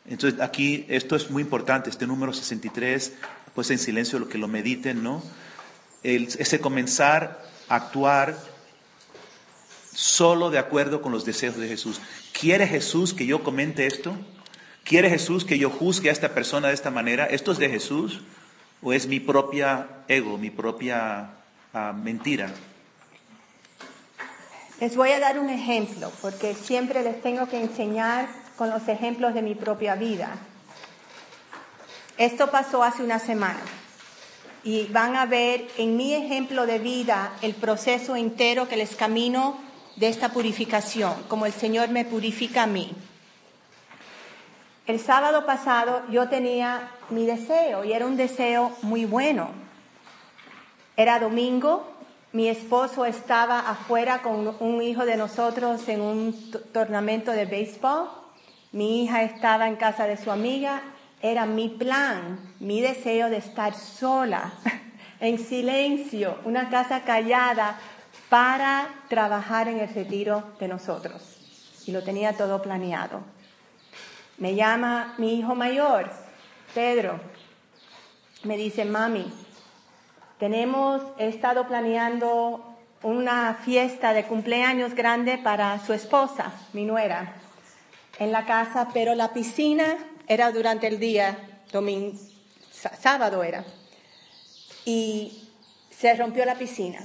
[0.07, 3.15] Entonces aquí esto es muy importante, este número 63,
[3.57, 5.23] pues en silencio lo que lo mediten, ¿no?
[6.05, 8.37] ese comenzar a actuar
[9.93, 12.01] solo de acuerdo con los deseos de Jesús.
[12.39, 14.15] ¿Quiere Jesús que yo comente esto?
[14.85, 17.25] ¿Quiere Jesús que yo juzgue a esta persona de esta manera?
[17.25, 18.21] ¿Esto es de Jesús
[18.83, 21.31] o es mi propia ego, mi propia
[21.73, 22.53] ah, mentira?
[24.81, 29.35] Les voy a dar un ejemplo, porque siempre les tengo que enseñar con los ejemplos
[29.35, 30.37] de mi propia vida.
[32.19, 33.61] Esto pasó hace una semana
[34.65, 39.59] y van a ver en mi ejemplo de vida el proceso entero que les camino
[39.97, 42.91] de esta purificación, como el Señor me purifica a mí.
[44.87, 49.51] El sábado pasado yo tenía mi deseo y era un deseo muy bueno.
[50.97, 51.93] Era domingo,
[52.33, 58.11] Mi esposo estaba afuera con un hijo de nosotros en un tornamento de béisbol.
[58.73, 60.83] Mi hija estaba en casa de su amiga.
[61.27, 64.53] Era mi plan, mi deseo de estar sola,
[65.21, 67.81] en silencio, una casa callada
[68.29, 71.21] para trabajar en el retiro de nosotros.
[71.85, 73.23] Y lo tenía todo planeado.
[74.39, 76.09] Me llama mi hijo mayor,
[76.73, 77.19] Pedro.
[78.45, 79.27] Me dice, mami,
[80.39, 87.35] tenemos, he estado planeando una fiesta de cumpleaños grande para su esposa, mi nuera,
[88.21, 89.97] en la casa, pero la piscina
[90.29, 91.39] era durante el día,
[91.73, 92.19] domingo,
[93.01, 93.65] sábado era,
[94.85, 95.43] y
[95.91, 97.01] se rompió la piscina.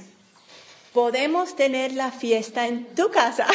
[0.92, 3.46] Podemos tener la fiesta en tu casa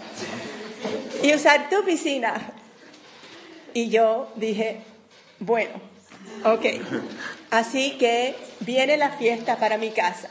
[1.22, 2.52] y usar tu piscina.
[3.74, 4.82] Y yo dije,
[5.40, 5.80] bueno,
[6.44, 6.64] ok.
[7.50, 10.28] Así que viene la fiesta para mi casa.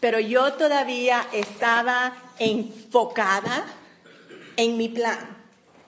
[0.00, 3.64] Pero yo todavía estaba enfocada
[4.56, 5.41] en mi plan,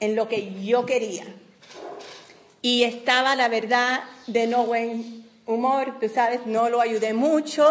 [0.04, 1.24] en lo que yo quería.
[2.62, 7.68] Y estaba, la verdad, de no buen humor, tú sabes, no lo ayudé mucho.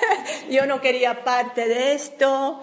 [0.50, 2.62] yo no quería parte de esto.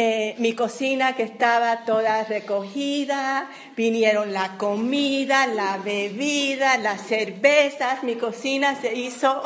[0.00, 8.14] Eh, mi cocina que estaba toda recogida, vinieron la comida, la bebida, las cervezas, mi
[8.14, 9.42] cocina se hizo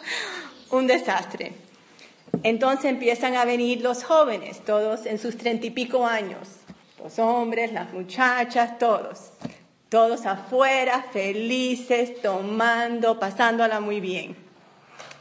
[0.70, 1.52] un desastre.
[2.42, 6.48] Entonces empiezan a venir los jóvenes, todos en sus treinta y pico años,
[7.02, 9.32] los hombres, las muchachas, todos,
[9.88, 14.36] todos afuera, felices, tomando, pasándola muy bien.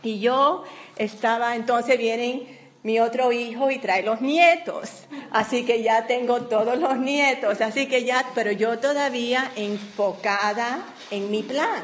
[0.04, 0.64] Y yo
[0.96, 5.08] estaba, entonces vienen mi otro hijo y trae los nietos.
[5.32, 7.62] Así que ya tengo todos los nietos.
[7.62, 11.84] Así que ya, pero yo todavía enfocada en mi plan.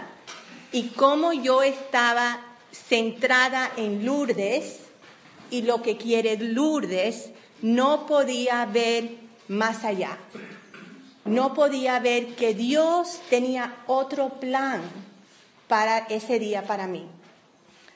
[0.71, 2.39] Y como yo estaba
[2.71, 4.81] centrada en Lourdes
[5.49, 7.31] y lo que quiere Lourdes,
[7.61, 10.17] no podía ver más allá.
[11.25, 14.81] No podía ver que Dios tenía otro plan
[15.67, 17.05] para ese día para mí.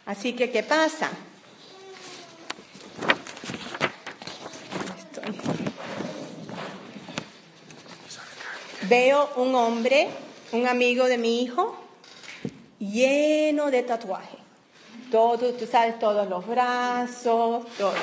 [0.05, 1.09] Así que, ¿qué pasa?
[8.89, 10.09] Veo un hombre,
[10.51, 11.77] un amigo de mi hijo,
[12.77, 14.37] lleno de tatuaje.
[15.09, 17.93] Todo, tú sabes, todos los brazos, todo.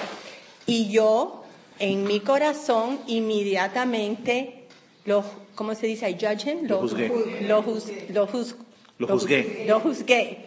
[0.64, 1.37] Y yo,
[1.78, 4.64] en mi corazón, inmediatamente,
[5.04, 6.08] lo, ¿cómo se dice?
[6.10, 6.66] I judge him?
[6.66, 7.08] Lo juzgué.
[7.42, 8.54] Lo, juz- lo juz-
[8.98, 9.64] Lo lo juzgué.
[9.66, 10.44] Lo juzgué.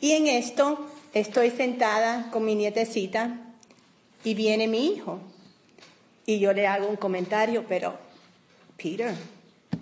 [0.00, 3.38] Y en esto estoy sentada con mi nietecita
[4.24, 5.20] y viene mi hijo.
[6.26, 7.96] Y yo le hago un comentario, pero,
[8.76, 9.14] Peter,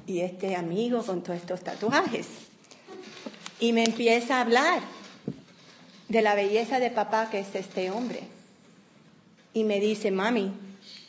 [0.07, 2.27] ¿y este amigo con todos estos tatuajes?
[3.61, 4.81] Y me empieza a hablar
[6.09, 8.21] de la belleza de papá que es este hombre.
[9.55, 10.53] Y me dice, mami,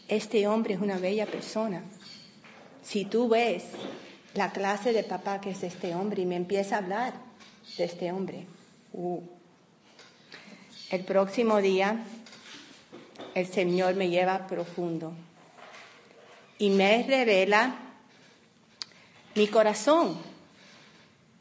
[0.07, 1.83] este hombre es una bella persona.
[2.83, 3.63] Si tú ves
[4.35, 7.13] la clase de papá que es este hombre, y me empieza a hablar
[7.77, 8.45] de este hombre.
[8.93, 9.21] Uh.
[10.91, 12.03] El próximo día,
[13.33, 15.13] el Señor me lleva profundo
[16.57, 17.75] y me revela
[19.33, 20.17] mi corazón.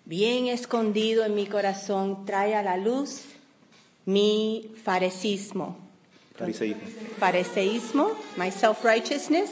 [0.06, 3.22] Bien escondido en mi corazón, trae a la luz
[4.06, 5.83] mi fariseísmo.
[6.36, 6.82] Fariseísmo.
[7.18, 9.50] Fariseísmo, my self-righteousness,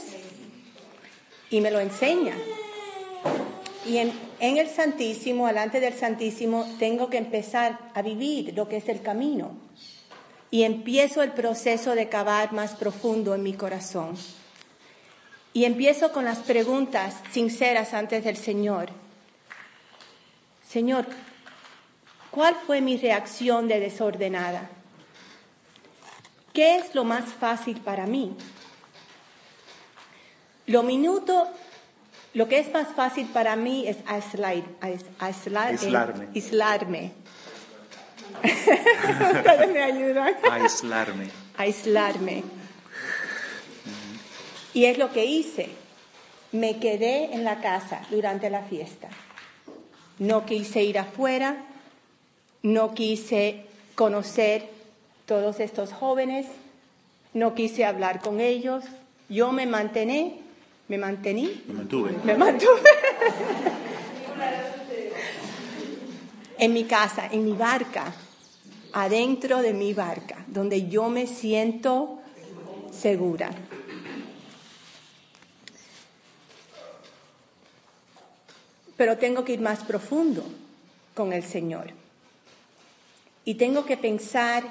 [1.51, 2.35] y me lo enseña.
[3.87, 8.79] Y en, en el Santísimo, delante del Santísimo, tengo que empezar a vivir lo que
[8.79, 9.53] es el camino.
[10.51, 14.17] Y empiezo el proceso de cavar más profundo en mi corazón.
[15.53, 18.89] Y empiezo con las preguntas sinceras antes del Señor.
[20.69, 21.07] Señor,
[22.31, 24.69] ¿cuál fue mi reacción de desordenada?
[26.53, 28.37] ¿Qué es lo más fácil para mí?
[30.67, 31.49] Lo minuto,
[32.35, 36.29] lo que es más fácil para mí es aislar, ais- aislar- eh, Aislarme.
[36.35, 37.13] aislarme.
[38.43, 41.29] Ustedes me ayudan Aislarme.
[41.59, 42.45] aislarme.
[44.75, 45.69] Y es lo que hice.
[46.53, 49.09] Me quedé en la casa durante la fiesta.
[50.19, 51.57] No quise ir afuera,
[52.63, 54.69] no quise conocer
[55.33, 56.45] todos estos jóvenes,
[57.33, 58.85] no quise hablar con ellos.
[59.31, 60.41] Yo me mantené,
[60.89, 62.13] me mantení, Me mantuve.
[62.23, 62.81] me mantuve
[66.59, 68.13] en mi casa, en mi barca,
[68.93, 72.19] adentro de mi barca, donde yo me siento
[72.93, 73.53] segura.
[78.99, 80.45] Pero tengo que ir más profundo
[81.15, 81.87] con el Señor.
[83.47, 84.63] y tengo que pensar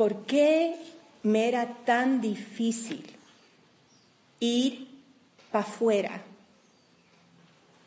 [0.00, 0.76] por qué
[1.22, 3.04] me era tan difícil
[4.40, 4.88] ir
[5.52, 6.22] para afuera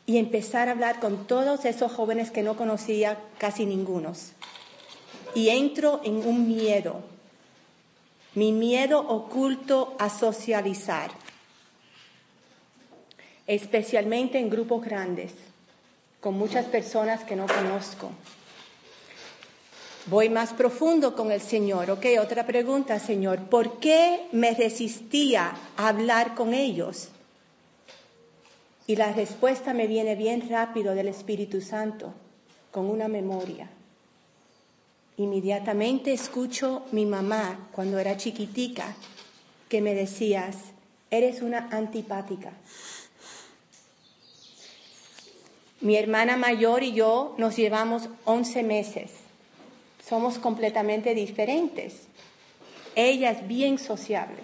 [0.06, 4.30] y empezar a hablar con todos esos jóvenes que no conocía casi ningunos.
[5.34, 7.02] Y entro en un miedo,
[8.36, 11.10] mi miedo oculto a socializar,
[13.48, 15.32] especialmente en grupos grandes,
[16.20, 18.12] con muchas personas que no conozco.
[20.06, 21.90] Voy más profundo con el Señor.
[21.90, 23.44] Ok, otra pregunta, Señor.
[23.44, 27.08] ¿Por qué me resistía a hablar con ellos?
[28.86, 32.12] Y la respuesta me viene bien rápido del Espíritu Santo,
[32.70, 33.70] con una memoria.
[35.16, 38.94] Inmediatamente escucho mi mamá cuando era chiquitica
[39.70, 40.56] que me decías,
[41.10, 42.52] eres una antipática.
[45.80, 49.23] Mi hermana mayor y yo nos llevamos 11 meses.
[50.06, 51.94] Somos completamente diferentes.
[52.94, 54.42] Ella es bien sociable.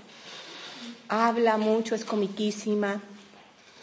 [1.08, 3.02] Habla mucho, es comiquísima,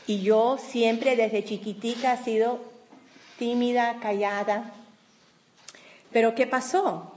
[0.08, 2.62] y yo siempre desde chiquitica he sido
[3.38, 4.74] tímida, callada.
[6.12, 7.12] Pero ¿qué pasó?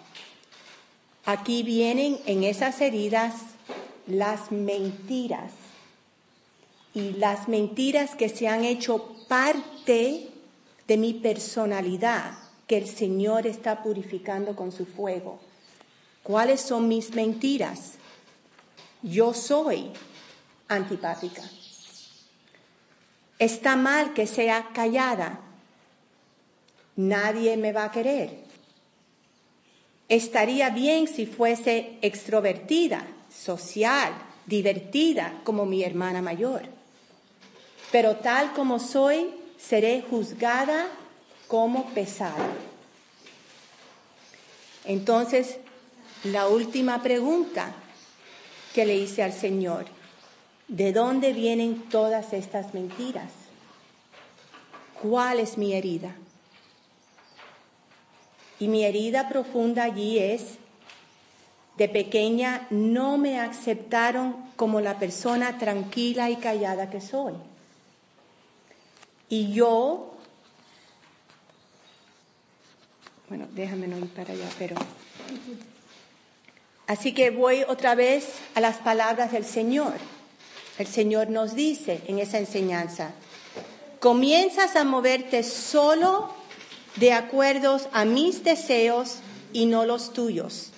[1.24, 3.34] Aquí vienen en esas heridas
[4.06, 5.52] las mentiras.
[6.92, 10.28] Y las mentiras que se han hecho parte
[10.88, 12.39] de mi personalidad
[12.70, 15.40] que el Señor está purificando con su fuego.
[16.22, 17.94] ¿Cuáles son mis mentiras?
[19.02, 19.90] Yo soy
[20.68, 21.42] antipática.
[23.40, 25.40] Está mal que sea callada.
[26.94, 28.44] Nadie me va a querer.
[30.08, 34.12] Estaría bien si fuese extrovertida, social,
[34.46, 36.62] divertida como mi hermana mayor.
[37.90, 40.86] Pero tal como soy, seré juzgada
[41.50, 42.48] como pesada.
[44.86, 45.58] Entonces,
[46.24, 47.74] la última pregunta
[48.74, 49.86] que le hice al Señor,
[50.70, 53.32] ¿De dónde vienen todas estas mentiras?
[55.02, 56.14] ¿Cuál es mi herida?
[58.60, 60.58] Y mi herida profunda allí es,
[61.76, 67.34] de pequeña no me aceptaron como la persona tranquila y callada que soy.
[69.28, 70.12] Y yo,
[73.30, 74.74] bueno, déjame no ir para allá, pero...
[76.88, 78.26] Así que voy otra vez
[78.56, 79.92] a las palabras del Señor.
[80.78, 83.12] El Señor nos dice en esa enseñanza,
[84.00, 86.34] comienzas a moverte solo
[86.96, 89.18] de acuerdo a mis deseos
[89.52, 90.72] y no los tuyos.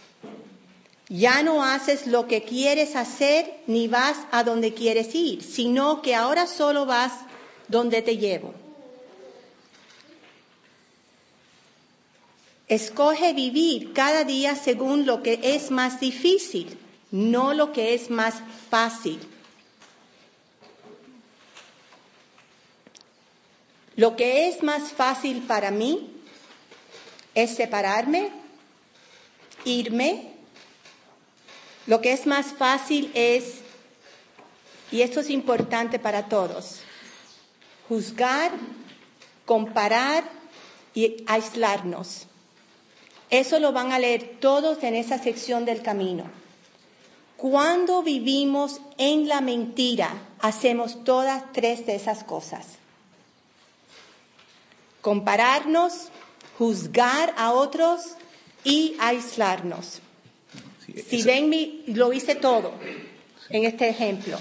[1.08, 6.14] Ya no haces lo que quieres hacer ni vas a donde quieres ir, sino que
[6.14, 7.12] ahora solo vas
[7.68, 8.52] donde te llevo.
[12.72, 16.78] Escoge vivir cada día según lo que es más difícil,
[17.10, 18.36] no lo que es más
[18.70, 19.20] fácil.
[23.94, 26.14] Lo que es más fácil para mí
[27.34, 28.30] es separarme,
[29.66, 30.32] irme.
[31.86, 33.56] Lo que es más fácil es,
[34.90, 36.80] y esto es importante para todos,
[37.86, 38.50] juzgar,
[39.44, 40.24] comparar
[40.94, 42.28] y aislarnos.
[43.32, 46.24] Eso lo van a leer todos en esa sección del camino.
[47.36, 52.78] Cuando vivimos en la mentira, hacemos todas tres de esas cosas
[55.02, 56.08] compararnos,
[56.56, 58.16] juzgar a otros
[58.64, 60.00] y aislarnos.
[61.08, 62.72] si ven, mi, lo hice todo
[63.50, 64.38] en este ejemplo.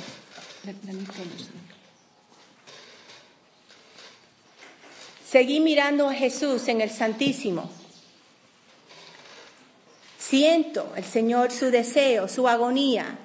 [5.28, 7.70] Seguí mirando a Jesús en el Santísimo.
[10.32, 13.17] Siento el Señor su deseo, su agonía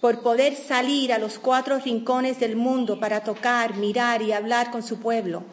[0.00, 4.82] por poder salir a los cuatro rincones del mundo para tocar, mirar y hablar con
[4.82, 5.44] su pueblo.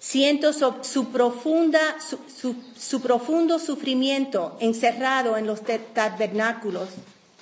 [0.00, 6.88] Siento su, profunda, su, profundo sufrimiento encerrado en los tabernáculos,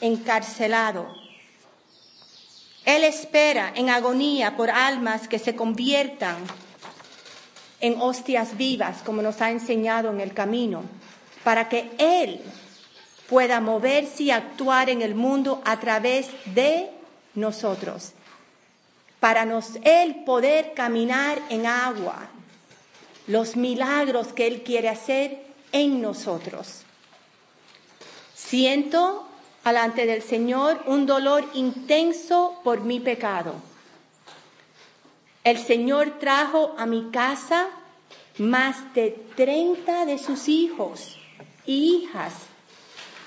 [0.02, 1.06] encarcelado.
[2.84, 6.36] Él espera en agonía por almas que se conviertan
[7.80, 10.82] en hostias vivas, como nos ha enseñado en el camino,
[11.44, 12.40] para que Él
[13.28, 16.90] pueda moverse y actuar en el mundo a través de
[17.34, 18.12] nosotros,
[19.20, 22.28] para nos, Él poder caminar en agua,
[23.26, 26.82] los milagros que Él quiere hacer en nosotros.
[28.34, 29.26] Siento
[29.64, 33.54] alante del Señor un dolor intenso por mi pecado.
[35.44, 37.68] El Señor trajo a mi casa
[38.38, 41.18] más de 30 de sus hijos
[41.66, 42.34] hijas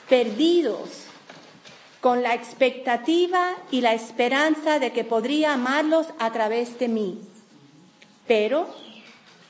[0.10, 1.06] perdidos
[2.02, 7.20] con la expectativa y la esperanza de que podría amarlos a través de mí.
[8.28, 8.68] Pero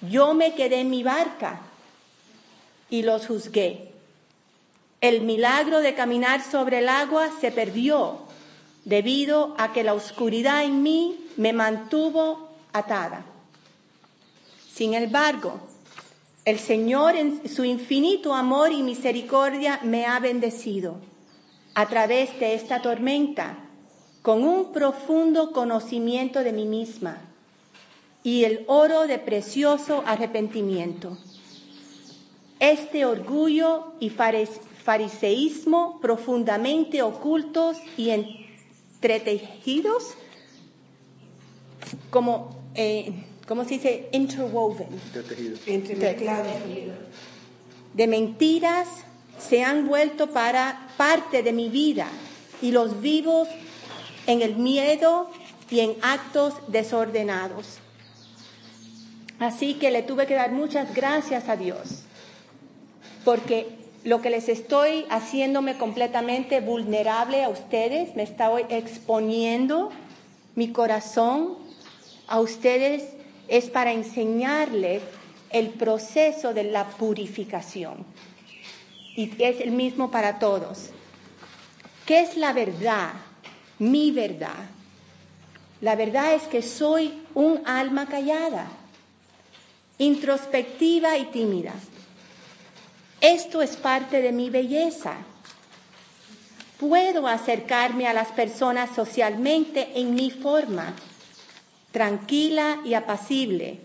[0.02, 1.60] yo me quedé en mi barca
[2.90, 3.92] y los juzgué.
[5.02, 8.20] El milagro de caminar sobre el agua se perdió
[8.86, 13.26] debido a que la oscuridad en mí me mantuvo atada.
[14.74, 15.60] Sin embargo,
[16.46, 20.98] el Señor en su infinito amor y misericordia me ha bendecido
[21.74, 23.58] a través de esta tormenta
[24.22, 27.20] con un profundo conocimiento de mí misma
[28.24, 31.18] y el oro de precioso arrepentimiento.
[32.60, 40.14] Este orgullo y fariseísmo profundamente ocultos y entretejidos,
[42.10, 43.14] como, eh,
[43.48, 44.10] ¿cómo se dice?
[44.12, 44.88] Interwoven.
[45.66, 46.54] Entremezclados.
[47.94, 48.88] De mentiras
[49.40, 52.08] se han vuelto para parte de mi vida
[52.62, 53.48] y los vivo
[54.28, 55.30] en el miedo
[55.70, 57.80] y en actos desordenados.
[59.40, 62.04] Así que le tuve que dar muchas gracias a Dios,
[63.26, 63.68] porque
[64.06, 69.90] lo que les estoy haciéndome completamente vulnerable a ustedes, me estoy exponiendo
[70.56, 71.58] mi corazón
[72.28, 73.04] a ustedes,
[73.48, 75.02] es para enseñarles
[75.50, 78.06] el proceso de la purificación.
[79.16, 80.90] Y es el mismo para todos.
[82.06, 83.14] ¿Qué es la verdad?
[83.80, 84.70] Mi verdad.
[85.82, 88.70] La verdad es que soy un alma callada
[89.98, 91.74] introspectiva y tímida.
[93.22, 95.14] Esto es parte de mi belleza.
[96.80, 100.94] Puedo acercarme a las personas socialmente en mi forma,
[101.96, 103.80] tranquila y apacible.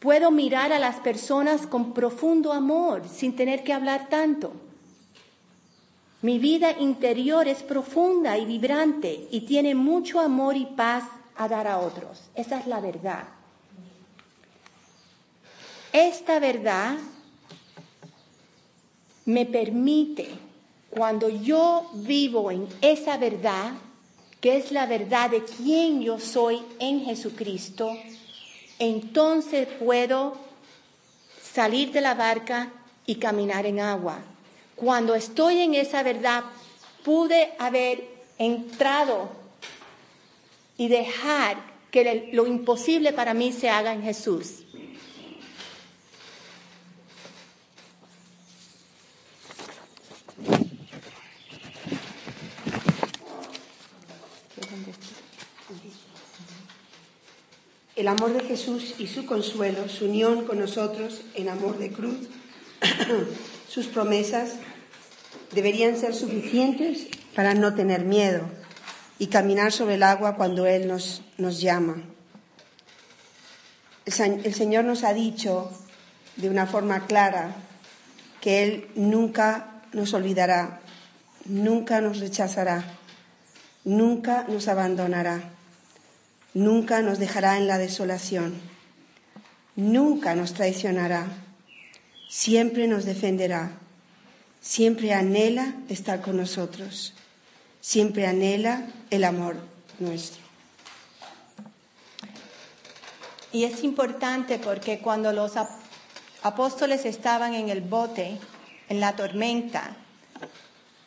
[0.00, 4.52] Puedo mirar a las personas con profundo amor sin tener que hablar tanto.
[6.20, 11.04] Mi vida interior es profunda y vibrante y tiene mucho amor y paz
[11.36, 12.28] a dar a otros.
[12.34, 13.24] Esa es la verdad.
[15.94, 16.98] Esta verdad
[19.24, 20.28] me permite,
[20.90, 23.72] cuando yo vivo en esa verdad,
[24.40, 27.96] que es la verdad de quién yo soy en Jesucristo,
[28.78, 30.36] entonces puedo
[31.42, 32.72] salir de la barca
[33.06, 34.20] y caminar en agua.
[34.76, 36.44] Cuando estoy en esa verdad,
[37.04, 38.04] pude haber
[38.38, 39.28] entrado
[40.76, 41.56] y dejar
[41.90, 44.62] que lo imposible para mí se haga en Jesús.
[57.98, 62.28] El amor de Jesús y su consuelo, su unión con nosotros en amor de cruz,
[63.68, 64.52] sus promesas
[65.52, 68.42] deberían ser suficientes para no tener miedo
[69.18, 72.00] y caminar sobre el agua cuando Él nos, nos llama.
[74.06, 75.68] El, el Señor nos ha dicho
[76.36, 77.56] de una forma clara
[78.40, 80.82] que Él nunca nos olvidará,
[81.46, 82.96] nunca nos rechazará,
[83.82, 85.57] nunca nos abandonará
[86.54, 88.54] nunca nos dejará en la desolación,
[89.76, 91.26] nunca nos traicionará,
[92.28, 93.72] siempre nos defenderá,
[94.60, 97.14] siempre anhela estar con nosotros,
[97.80, 99.56] siempre anhela el amor
[99.98, 100.42] nuestro.
[103.52, 105.52] Y es importante porque cuando los
[106.42, 108.38] apóstoles estaban en el bote,
[108.88, 109.96] en la tormenta,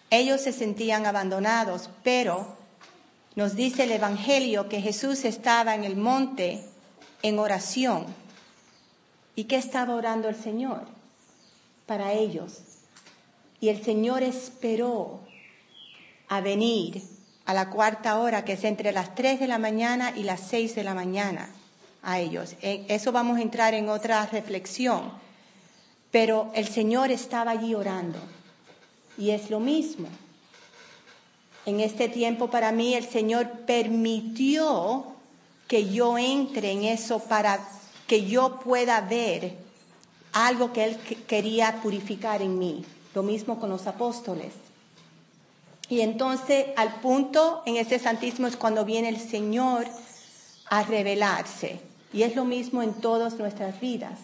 [0.09, 2.60] ellos se sentían abandonados, pero
[3.35, 6.63] nos dice el Evangelio que Jesús estaba en el monte
[7.23, 8.05] en oración.
[9.35, 10.83] ¿Y qué estaba orando el Señor?
[11.85, 12.59] Para ellos.
[13.61, 15.21] Y el Señor esperó
[16.27, 17.03] a venir
[17.45, 20.75] a la cuarta hora, que es entre las tres de la mañana y las seis
[20.75, 21.49] de la mañana,
[22.01, 22.55] a ellos.
[22.61, 25.11] Eso vamos a entrar en otra reflexión.
[26.11, 28.19] Pero el Señor estaba allí orando.
[29.17, 30.07] Y es lo mismo.
[31.65, 35.05] En este tiempo para mí el Señor permitió
[35.67, 37.59] que yo entre en eso para
[38.07, 39.53] que yo pueda ver
[40.33, 40.97] algo que Él
[41.27, 42.83] quería purificar en mí.
[43.13, 44.53] Lo mismo con los apóstoles.
[45.87, 49.85] Y entonces al punto en ese santísimo es cuando viene el Señor
[50.69, 51.79] a revelarse.
[52.13, 54.17] Y es lo mismo en todas nuestras vidas.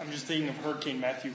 [0.00, 1.32] I'm just thinking of Hurricane Matthew.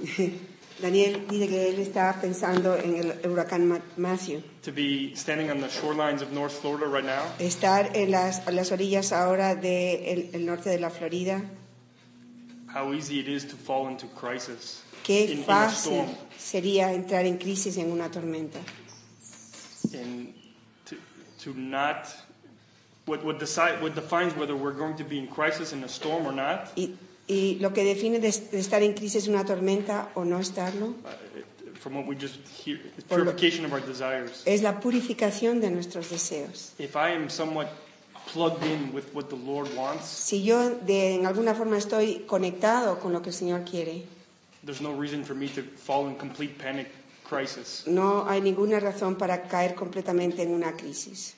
[0.80, 4.42] Daniel dice que él está pensando en el huracán Ma- Matthew.
[4.62, 8.52] to be standing on the shorelines of North Florida right now, Estar en las, a
[8.52, 11.42] las orillas ahora del el norte de la Florida.
[12.66, 16.92] how easy it is to fall into crisis Qué in, in a fácil storm, sería
[16.94, 18.58] entrar en crisis en una tormenta.
[19.94, 20.32] and
[20.86, 20.96] to,
[21.38, 22.08] to not.
[23.04, 26.24] What, what, decide, what defines whether we're going to be in crisis in a storm
[26.24, 26.90] or not, Y,
[27.32, 31.74] y lo que define de, de estar en crisis una tormenta o no estarlo uh,
[31.80, 32.78] from what we just hear,
[33.08, 34.42] purification of our desires.
[34.44, 36.72] es la purificación de nuestros deseos.
[36.78, 37.68] If I am somewhat
[38.32, 42.98] plugged in with what the Lord wants, Si yo de, en alguna forma estoy conectado
[43.00, 44.04] con lo que el Señor quiere,
[44.64, 46.88] there's no reason for me to fall in complete panic
[47.28, 47.84] crisis.
[47.86, 51.34] no hay ninguna razón para caer completamente en una crisis.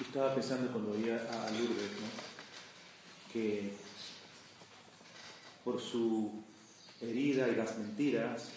[0.00, 2.23] Yo estaba pensando cuando oía a Lourdes, ¿no?
[3.34, 3.72] Que
[5.64, 6.30] por su
[7.00, 8.50] herida y las mentiras,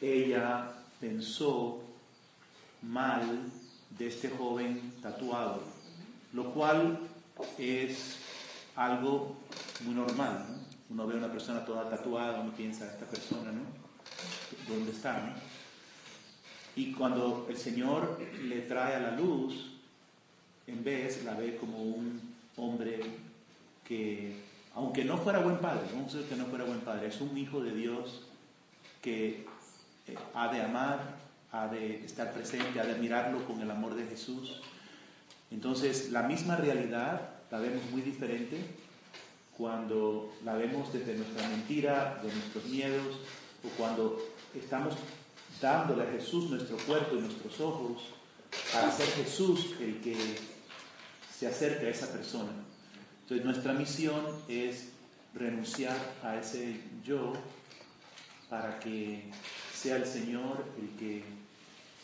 [0.00, 0.70] ella
[1.00, 1.82] pensó
[2.82, 3.40] mal
[3.98, 5.60] de este joven tatuado,
[6.32, 7.00] lo cual
[7.58, 8.16] es
[8.76, 9.36] algo
[9.84, 10.46] muy normal.
[10.48, 10.64] ¿no?
[10.90, 13.62] Uno ve a una persona toda tatuada, uno piensa, esta persona, ¿no?
[14.68, 15.34] ¿Dónde está?
[16.76, 19.72] Y cuando el Señor le trae a la luz,
[20.66, 22.20] en vez la ve como un
[22.56, 23.00] hombre
[23.84, 24.42] que,
[24.74, 27.36] aunque no fuera buen padre, vamos a decir que no fuera buen padre, es un
[27.36, 28.22] hijo de Dios
[29.02, 29.46] que
[30.06, 31.16] eh, ha de amar,
[31.52, 34.60] ha de estar presente, ha de mirarlo con el amor de Jesús.
[35.50, 38.58] Entonces, la misma realidad la vemos muy diferente
[39.56, 43.18] cuando la vemos desde nuestra mentira, de nuestros miedos,
[43.62, 44.18] o cuando
[44.54, 44.94] estamos
[45.60, 48.02] dándole a Jesús nuestro cuerpo y nuestros ojos
[48.72, 50.16] para ser Jesús el que
[51.32, 52.52] se acerque a esa persona.
[53.24, 54.90] Entonces nuestra misión es
[55.34, 57.32] renunciar a ese yo
[58.50, 59.24] para que
[59.74, 61.24] sea el Señor el que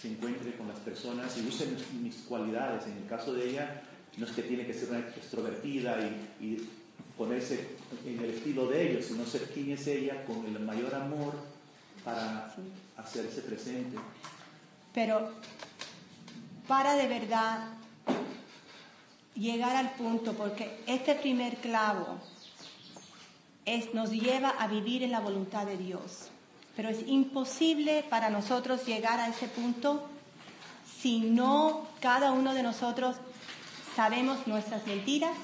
[0.01, 2.87] se encuentre con las personas y use mis, mis cualidades.
[2.87, 3.83] En el caso de ella,
[4.17, 6.69] no es que tiene que ser una extrovertida y, y
[7.19, 7.69] ponerse
[8.07, 11.35] en el estilo de ellos, sino ser quien es ella con el mayor amor
[12.03, 12.55] para
[12.97, 13.99] hacerse presente.
[14.95, 15.31] Pero
[16.67, 17.69] para de verdad
[19.35, 22.19] llegar al punto, porque este primer clavo
[23.65, 26.29] es, nos lleva a vivir en la voluntad de Dios.
[26.77, 30.09] Pero es imposible para nosotros llegar a ese punto
[31.01, 33.17] si no cada uno de nosotros
[33.97, 35.37] sabemos nuestras mentiras,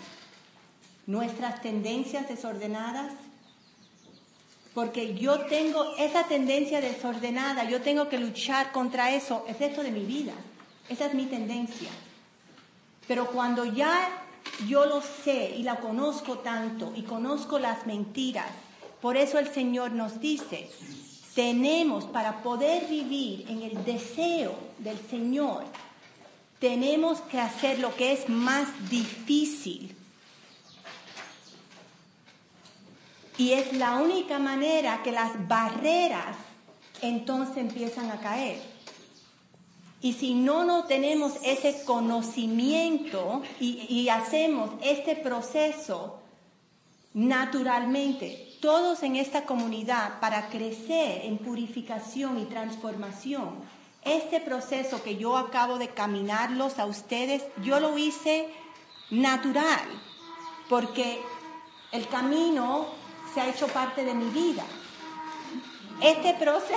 [1.07, 3.13] nuestras tendencias desordenadas,
[4.75, 9.91] porque yo tengo esa tendencia desordenada, yo tengo que luchar contra eso el resto de
[9.91, 10.35] mi vida.
[10.89, 11.89] Esa es mi tendencia.
[13.07, 14.23] Pero cuando ya
[14.67, 18.51] yo lo sé y la conozco tanto y conozco las mentiras,
[19.01, 20.71] por eso el Señor nos dice,
[21.35, 25.65] tenemos para poder vivir en el deseo del Señor,
[26.59, 29.95] tenemos que hacer lo que es más difícil.
[33.39, 36.37] Y es la única manera que las barreras
[37.03, 38.76] entonces empiezan a caer.
[40.01, 46.21] Y si no, no tenemos ese conocimiento y, y hacemos este proceso
[47.17, 53.55] naturalmente, todos en esta comunidad, para crecer en purificación y transformación,
[54.03, 58.51] este proceso que yo acabo de caminarlos a ustedes, yo lo hice
[59.11, 59.89] natural,
[60.69, 61.23] porque
[61.91, 62.87] el camino
[63.33, 64.65] se ha hecho parte de mi vida.
[66.03, 66.77] Este proceso...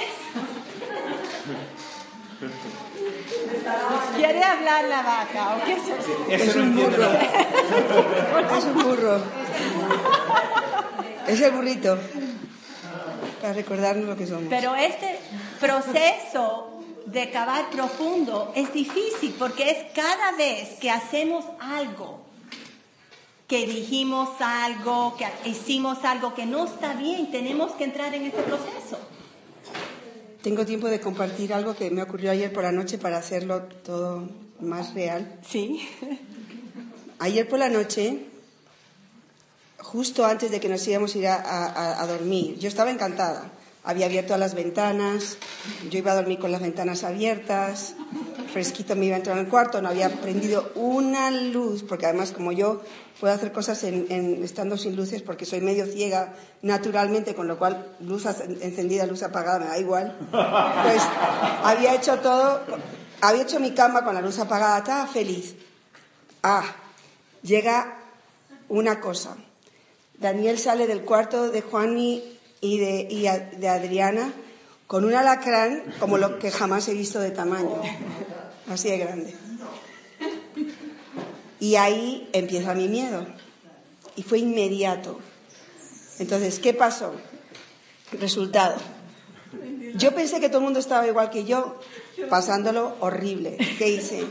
[4.15, 6.25] ¿Quiere hablar la vaca o qué es eso?
[6.29, 7.19] Entiende nada.
[8.57, 9.21] Es un burro.
[11.27, 11.97] Es el burrito.
[13.41, 14.45] Para recordarnos lo que somos.
[14.49, 15.19] Pero este
[15.59, 22.19] proceso de cavar profundo es difícil porque es cada vez que hacemos algo,
[23.47, 28.41] que dijimos algo, que hicimos algo que no está bien, tenemos que entrar en ese
[28.41, 28.99] proceso.
[30.41, 34.29] Tengo tiempo de compartir algo que me ocurrió ayer por la noche para hacerlo todo
[34.61, 35.37] más real.
[35.47, 35.87] Sí.
[37.19, 38.25] Ayer por la noche,
[39.79, 43.51] justo antes de que nos íbamos a ir a, a- a dormir, yo estaba encantada.
[43.83, 45.37] Había abierto las ventanas,
[45.89, 47.95] yo iba a dormir con las ventanas abiertas,
[48.51, 52.31] fresquito me iba a entrar en el cuarto, no había prendido una luz, porque además
[52.31, 52.81] como yo
[53.21, 57.57] puedo hacer cosas en- en- estando sin luces, porque soy medio ciega naturalmente, con lo
[57.57, 61.01] cual luz encendida, luz apagada, me da igual, pues
[61.63, 62.61] había hecho todo,
[63.21, 65.55] había hecho mi cama con la luz apagada, estaba feliz.
[66.43, 66.63] Ah,
[67.43, 67.97] llega
[68.67, 69.37] una cosa.
[70.17, 74.33] Daniel sale del cuarto de Juani y de, de Adriana
[74.89, 77.79] con un alacrán como lo que jamás he visto de tamaño,
[78.67, 79.35] así de grande.
[81.59, 83.25] Y ahí empieza mi miedo.
[84.15, 85.19] Y fue inmediato.
[86.17, 87.13] Entonces, ¿qué pasó?
[88.13, 88.77] Resultado.
[89.95, 91.79] Yo pensé que todo el mundo estaba igual que yo,
[92.29, 93.57] pasándolo horrible.
[93.77, 94.23] ¿Qué hice?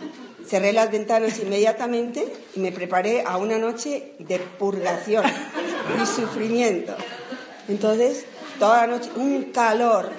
[0.45, 5.24] Cerré las ventanas inmediatamente y me preparé a una noche de purgación
[6.03, 6.97] y sufrimiento.
[7.69, 8.25] Entonces,
[8.59, 10.11] toda la noche, un calor.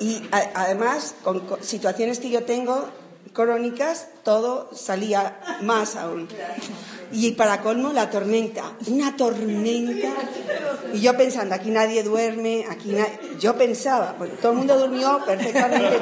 [0.00, 2.86] Y a- además, con, co- situaciones que yo tengo
[3.32, 6.28] crónicas, todo salía más aún.
[7.12, 10.08] Y para colmo, la tormenta, una tormenta.
[10.92, 13.06] Y yo pensando, aquí nadie duerme, aquí na-
[13.38, 15.98] Yo pensaba, porque todo el mundo durmió perfectamente.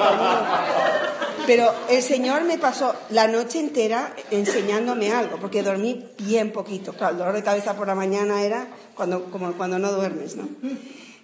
[1.46, 6.92] Pero el Señor me pasó la noche entera enseñándome algo, porque dormí bien poquito.
[6.92, 10.48] Claro, el dolor de cabeza por la mañana era cuando, como cuando no duermes, ¿no?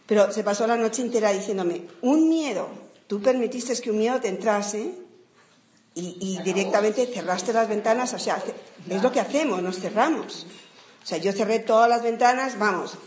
[0.07, 2.69] Pero se pasó la noche entera diciéndome, un miedo,
[3.07, 4.93] tú permitiste que un miedo te entrase
[5.95, 8.43] y, y directamente cerraste las ventanas, o sea,
[8.89, 10.47] es lo que hacemos, nos cerramos.
[11.03, 12.99] O sea, yo cerré todas las ventanas, vamos,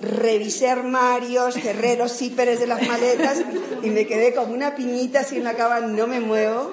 [0.00, 3.42] revisé armarios, cerré los zíperes de las maletas
[3.82, 6.72] y me quedé como una piñita así en la cama, no me muevo.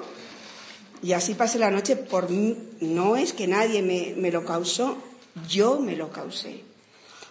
[1.02, 2.56] Y así pasé la noche por mí.
[2.80, 4.98] No es que nadie me, me lo causó,
[5.48, 6.62] yo me lo causé.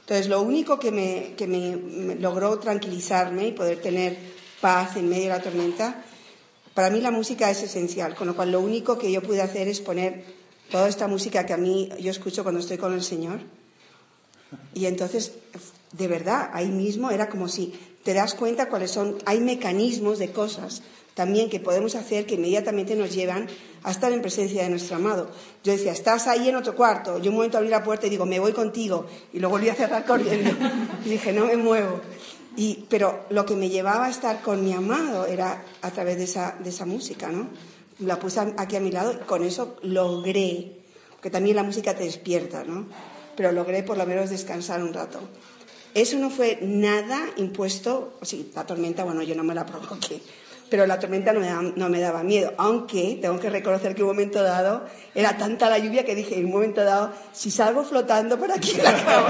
[0.09, 4.17] Entonces, lo único que, me, que me- logró tranquilizarme y poder tener
[4.59, 6.03] paz en medio de la tormenta,
[6.73, 9.67] para mí la música es esencial, con lo cual lo único que yo pude hacer
[9.67, 10.23] es poner
[10.71, 13.39] toda esta música que a mí yo escucho cuando estoy con el Señor.
[14.73, 15.33] Y entonces,
[15.91, 17.73] de verdad, ahí mismo era como si
[18.03, 20.81] te das cuenta cuáles son, hay mecanismos de cosas
[21.19, 23.47] también que podemos hacer que inmediatamente nos llevan
[23.83, 25.29] a estar en presencia de nuestro amado.
[25.65, 27.19] Yo decía, estás ahí en otro cuarto.
[27.19, 29.05] Yo un momento abrí la puerta y digo, me voy contigo.
[29.33, 30.51] Y lo volví a cerrar corriendo.
[31.05, 31.99] Y dije, no me muevo.
[32.55, 36.23] Y, pero lo que me llevaba a estar con mi amado era a través de
[36.23, 37.47] esa, de esa música, ¿no?
[37.99, 40.71] La puse aquí a mi lado y con eso logré,
[41.11, 42.85] porque también la música te despierta, ¿no?
[43.35, 45.19] Pero logré por lo menos descansar un rato.
[45.99, 50.21] Eso no fue nada impuesto, o sí, la tormenta, bueno, yo no me la provoqué,
[50.69, 54.85] pero la tormenta no me, daba, miedo, aunque tengo que reconocer que un momento dado
[55.13, 58.77] era tanta la lluvia que dije, en un momento dado, si salgo flotando por aquí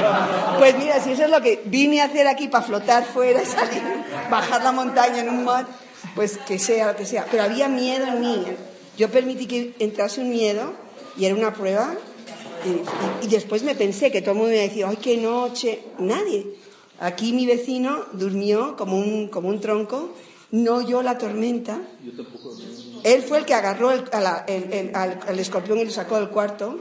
[0.59, 3.81] pues mira, si eso es lo que vine a hacer aquí para flotar fuera, salir,
[4.29, 5.65] bajar la montaña en un mar,
[6.13, 7.25] pues que sea lo que sea.
[7.31, 8.45] Pero había miedo en mí.
[8.95, 10.73] Yo permití que entrase un miedo
[11.17, 11.95] y era una prueba
[13.23, 15.83] y, después me pensé que todo el mundo me decía, ¡ay, qué noche!
[15.99, 16.45] Nadie.
[16.99, 20.13] Aquí mi vecino durmió como un, como un tronco,
[20.51, 21.79] no oyó la tormenta.
[23.03, 25.91] Él fue el que agarró el- a la- el- el- al, al escorpión y lo
[25.91, 26.79] sacó del cuarto.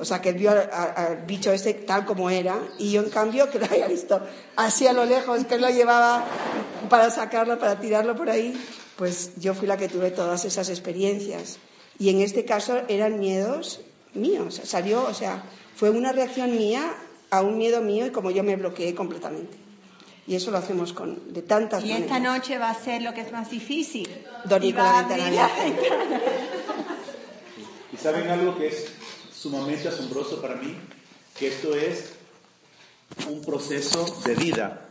[0.00, 2.56] O sea, que él vio al, bicho este tal como era.
[2.78, 4.20] Y yo, en cambio, que lo había visto
[4.54, 6.24] así a lo lejos, que él lo llevaba
[6.88, 8.54] para sacarlo, para tirarlo por ahí,
[8.96, 11.58] pues yo fui la que tuve todas esas experiencias.
[11.98, 13.80] Y en este caso eran miedos
[14.18, 14.60] míos.
[14.64, 15.42] Salió, o sea,
[15.76, 16.94] fue una reacción mía
[17.30, 19.56] a un miedo mío y como yo me bloqueé completamente.
[20.26, 22.02] Y eso lo hacemos con, de tantas Y maneras.
[22.02, 24.08] esta noche va a ser lo que es más difícil.
[24.44, 25.88] Dormir Y con va la a ventana abierta.
[27.92, 28.88] ¿Y saben algo que es
[29.32, 30.76] sumamente asombroso para mí?
[31.38, 32.12] Que esto es
[33.28, 34.84] un proceso de vida.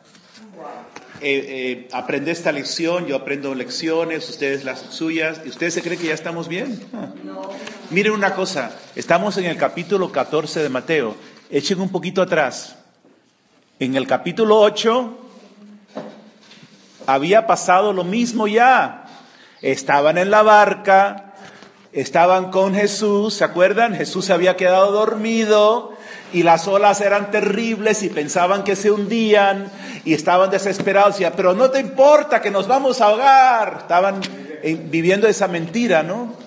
[1.21, 5.99] Eh, eh, aprendí esta lección, yo aprendo lecciones, ustedes las suyas, y ustedes se creen
[5.99, 6.83] que ya estamos bien.
[6.93, 7.13] Ah.
[7.89, 11.15] Miren una cosa, estamos en el capítulo 14 de Mateo,
[11.49, 12.75] echen un poquito atrás.
[13.79, 15.17] En el capítulo 8
[17.05, 19.05] había pasado lo mismo ya.
[19.61, 21.33] Estaban en la barca,
[21.93, 23.95] estaban con Jesús, ¿se acuerdan?
[23.95, 25.93] Jesús se había quedado dormido
[26.33, 29.71] y las olas eran terribles y pensaban que se hundían
[30.03, 31.21] y estaban desesperados.
[31.21, 33.77] Y, pero no te importa que nos vamos a ahogar.
[33.83, 34.19] Estaban
[34.61, 36.46] eh, viviendo esa mentira, ¿no?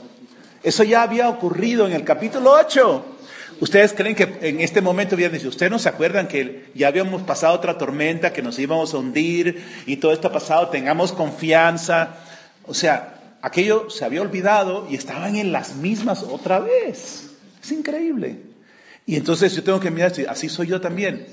[0.63, 3.05] Eso ya había ocurrido en el capítulo 8.
[3.61, 7.23] ¿Ustedes creen que en este momento habían dicho, ustedes no se acuerdan que ya habíamos
[7.23, 12.17] pasado otra tormenta, que nos íbamos a hundir y todo esto ha pasado, tengamos confianza?
[12.67, 17.31] O sea, aquello se había olvidado y estaban en las mismas otra vez.
[17.63, 18.39] Es increíble.
[19.07, 21.27] Y entonces yo tengo que mirar, así soy yo también.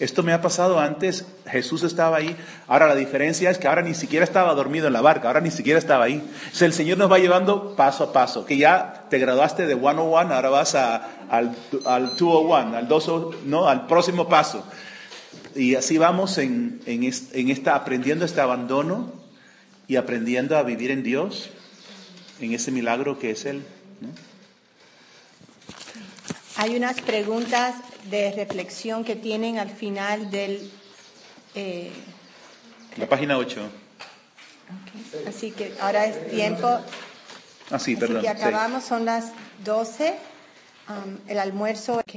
[0.00, 2.34] Esto me ha pasado antes, Jesús estaba ahí,
[2.66, 5.50] ahora la diferencia es que ahora ni siquiera estaba dormido en la barca, ahora ni
[5.50, 6.26] siquiera estaba ahí.
[6.50, 9.74] O sea, el Señor nos va llevando paso a paso, que ya te graduaste de
[9.74, 14.64] 101, ahora vas a, al, al 201, al, 20, no, al próximo paso.
[15.54, 19.12] Y así vamos en, en, en esta, aprendiendo este abandono
[19.86, 21.50] y aprendiendo a vivir en Dios,
[22.40, 23.62] en ese milagro que es Él.
[24.00, 24.08] ¿no?
[26.56, 27.74] Hay unas preguntas
[28.10, 30.70] de reflexión que tienen al final del
[31.54, 31.90] Eh,
[32.96, 33.60] La página 8.
[33.60, 35.26] ok.
[35.28, 36.66] Así que ahora es tiempo.
[36.68, 36.82] Ah,
[37.70, 38.16] sí, Así perdón.
[38.22, 38.28] que sí.
[38.28, 39.32] acabamos, son las
[39.64, 40.14] 12.
[40.88, 41.94] um, el almuerzo.
[41.98, 42.14] ok.